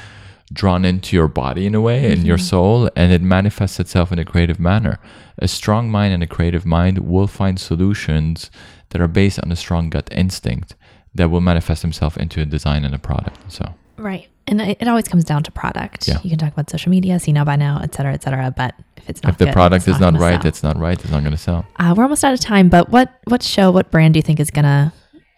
drawn 0.53 0.85
into 0.85 1.17
your 1.17 1.29
body 1.29 1.67
in 1.67 1.75
a 1.75 1.81
way 1.81 2.13
and 2.13 2.27
your 2.27 2.37
mm-hmm. 2.37 2.45
soul 2.45 2.91
and 2.95 3.13
it 3.13 3.23
manifests 3.23 3.81
itself 3.81 4.13
in 4.13 4.19
a 4.19 4.25
creative 4.25 4.61
manner. 4.61 4.99
A 5.39 5.49
strong 5.49 5.91
mind 5.91 6.13
and 6.13 6.23
a 6.23 6.27
creative 6.27 6.67
mind 6.67 6.99
will 6.99 7.27
find 7.27 7.59
solutions 7.59 8.51
that 8.91 9.01
are 9.01 9.09
based 9.09 9.41
on 9.43 9.51
a 9.51 9.57
strong 9.57 9.89
gut 9.89 10.09
instinct 10.13 10.75
that 11.15 11.31
will 11.31 11.41
manifest 11.41 11.83
themselves 11.83 12.17
into 12.17 12.41
a 12.41 12.47
design 12.47 12.85
and 12.85 12.95
a 12.95 12.99
product 12.99 13.39
so. 13.51 13.75
Right. 13.97 14.29
And 14.49 14.61
it, 14.61 14.89
always 14.89 15.07
comes 15.07 15.25
down 15.25 15.43
to 15.45 15.53
product. 15.53 16.09
Yeah. 16.09 16.19
You 16.25 16.31
can 16.31 16.39
talk 16.39 16.53
about 16.53 16.69
social 16.69 16.91
media, 16.91 17.19
see 17.21 17.33
now 17.33 17.45
by 17.45 17.57
now, 17.57 17.81
et 17.83 17.95
cetera, 17.95 18.13
et 18.13 18.23
cetera. 18.25 18.53
But 18.57 18.75
if 18.97 19.09
it's 19.09 19.23
not 19.23 19.33
if 19.33 19.39
the 19.39 19.45
good, 19.47 19.55
product 19.55 19.87
is 19.87 20.01
not 20.01 20.13
gonna 20.15 20.19
right 20.19 20.43
sell. 20.43 20.49
it's 20.49 20.63
not 20.63 20.77
right 20.79 21.01
it's 21.01 21.11
not 21.13 21.21
going 21.21 21.31
to 21.33 21.39
sell 21.39 21.65
uh, 21.79 21.95
we're 21.97 22.03
almost 22.03 22.25
out 22.25 22.35
of 22.35 22.41
time. 22.41 22.69
But 22.69 22.89
what 22.91 23.19
what 23.29 23.43
show, 23.43 23.71
what 23.71 23.91
brand 23.93 24.15
do 24.15 24.19
you 24.19 24.23
think 24.23 24.41
is 24.41 24.51
gonna 24.51 24.93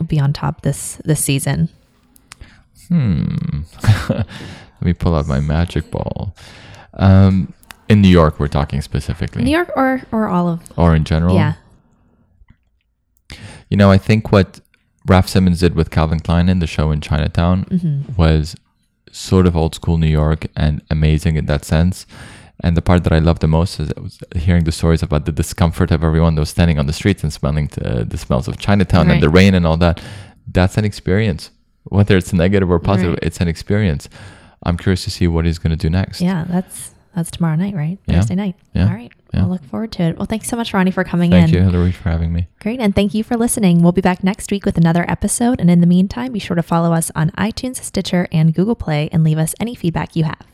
be 0.07 0.19
on 0.19 0.33
top 0.33 0.63
this 0.63 0.97
this 1.05 1.23
season? 1.23 1.69
Hmm. 2.89 3.61
Let 4.09 4.27
me 4.83 4.93
pull 4.95 5.15
out 5.15 5.27
my 5.27 5.41
magic 5.41 5.91
ball. 5.91 6.35
Um, 6.95 7.53
in 7.89 8.01
New 8.03 8.09
York, 8.09 8.39
we're 8.41 8.49
talking 8.49 8.81
specifically, 8.83 9.45
New 9.45 9.51
York 9.51 9.71
or 9.77 10.03
or 10.13 10.29
all 10.29 10.49
of 10.49 10.63
or 10.79 10.95
in 10.95 11.05
general. 11.05 11.35
yeah. 11.35 11.55
You 13.71 13.77
know, 13.77 13.91
I 13.91 13.99
think 13.99 14.31
what 14.33 14.61
Raf 15.07 15.29
Simons 15.29 15.61
did 15.61 15.75
with 15.75 15.91
Calvin 15.91 16.21
Klein 16.21 16.49
in 16.49 16.59
the 16.61 16.67
show 16.67 16.91
in 16.91 17.01
Chinatown 17.01 17.65
Mm-hmm. 17.67 18.15
was 18.17 18.57
sort 19.15 19.47
of 19.47 19.57
old 19.57 19.75
school 19.75 19.97
New 19.97 20.09
York 20.09 20.47
and 20.57 20.83
amazing 20.91 21.37
in 21.37 21.47
that 21.47 21.65
sense. 21.65 22.07
And 22.61 22.77
the 22.77 22.83
part 22.83 23.05
that 23.05 23.13
I 23.13 23.19
loved 23.19 23.41
the 23.41 23.49
most 23.49 23.81
is 23.81 23.93
was 23.97 24.19
hearing 24.35 24.65
the 24.65 24.73
stories 24.73 25.03
about 25.03 25.25
the 25.25 25.33
discomfort 25.33 25.91
of 25.91 26.03
everyone 26.03 26.35
that 26.35 26.41
was 26.41 26.51
standing 26.51 26.79
on 26.79 26.87
the 26.87 26.93
streets 26.93 27.23
and 27.23 27.33
smelling 27.33 27.67
the, 27.69 28.01
uh, 28.01 28.05
the 28.05 28.17
smells 28.17 28.49
of 28.49 28.59
Chinatown 28.59 29.11
and 29.11 29.23
the 29.23 29.29
rain 29.29 29.55
and 29.55 29.67
all 29.67 29.77
that. 29.79 30.01
That's 30.47 30.77
an 30.77 30.85
experience, 30.85 31.51
whether 31.85 32.17
it's 32.17 32.33
negative 32.33 32.71
or 32.71 32.79
positive. 32.79 33.15
Right. 33.15 33.25
It's 33.25 33.41
an 33.41 33.49
experience. 33.49 34.09
I'm 34.63 34.77
curious 34.77 35.05
to 35.05 35.11
see 35.11 35.27
what 35.29 35.45
he's 35.45 35.59
going 35.59 35.71
to 35.71 35.77
do 35.77 35.91
next. 35.91 36.21
Yeah, 36.21 36.45
that's 36.49 36.95
that's 37.15 37.31
tomorrow 37.31 37.57
night, 37.57 37.75
right? 37.75 37.99
Yeah. 38.07 38.17
Thursday 38.17 38.35
night. 38.35 38.57
Yeah. 38.73 38.89
All 38.89 38.95
right. 38.95 39.13
Yeah. 39.35 39.43
I'll 39.43 39.49
look 39.49 39.65
forward 39.65 39.93
to 39.93 40.03
it. 40.05 40.19
Well, 40.19 40.27
thanks 40.27 40.49
so 40.49 40.57
much, 40.57 40.73
Rony, 40.73 40.93
for 40.93 41.05
coming 41.05 41.31
Thank 41.31 41.49
in. 41.49 41.55
Thank 41.55 41.65
you, 41.65 41.71
Hillary, 41.71 41.93
for 41.93 42.09
having 42.09 42.33
me. 42.33 42.49
Great. 42.61 42.81
And 42.81 42.95
thank 42.95 43.15
you 43.15 43.25
for 43.25 43.37
listening. 43.37 43.83
We'll 43.83 43.93
be 43.93 44.01
back 44.01 44.23
next 44.25 44.51
week 44.51 44.65
with 44.65 44.79
another 44.79 45.05
episode. 45.09 45.61
And 45.61 45.71
in 45.71 45.81
the 45.81 45.87
meantime, 45.87 46.33
be 46.33 46.39
sure 46.39 46.57
to 46.57 46.63
follow 46.63 46.93
us 46.93 47.11
on 47.15 47.31
iTunes, 47.33 47.77
Stitcher, 47.77 48.29
and 48.33 48.55
Google 48.55 48.75
Play 48.77 49.09
and 49.13 49.25
leave 49.25 49.39
us 49.39 49.55
any 49.61 49.75
feedback 49.75 50.17
you 50.17 50.25
have. 50.25 50.54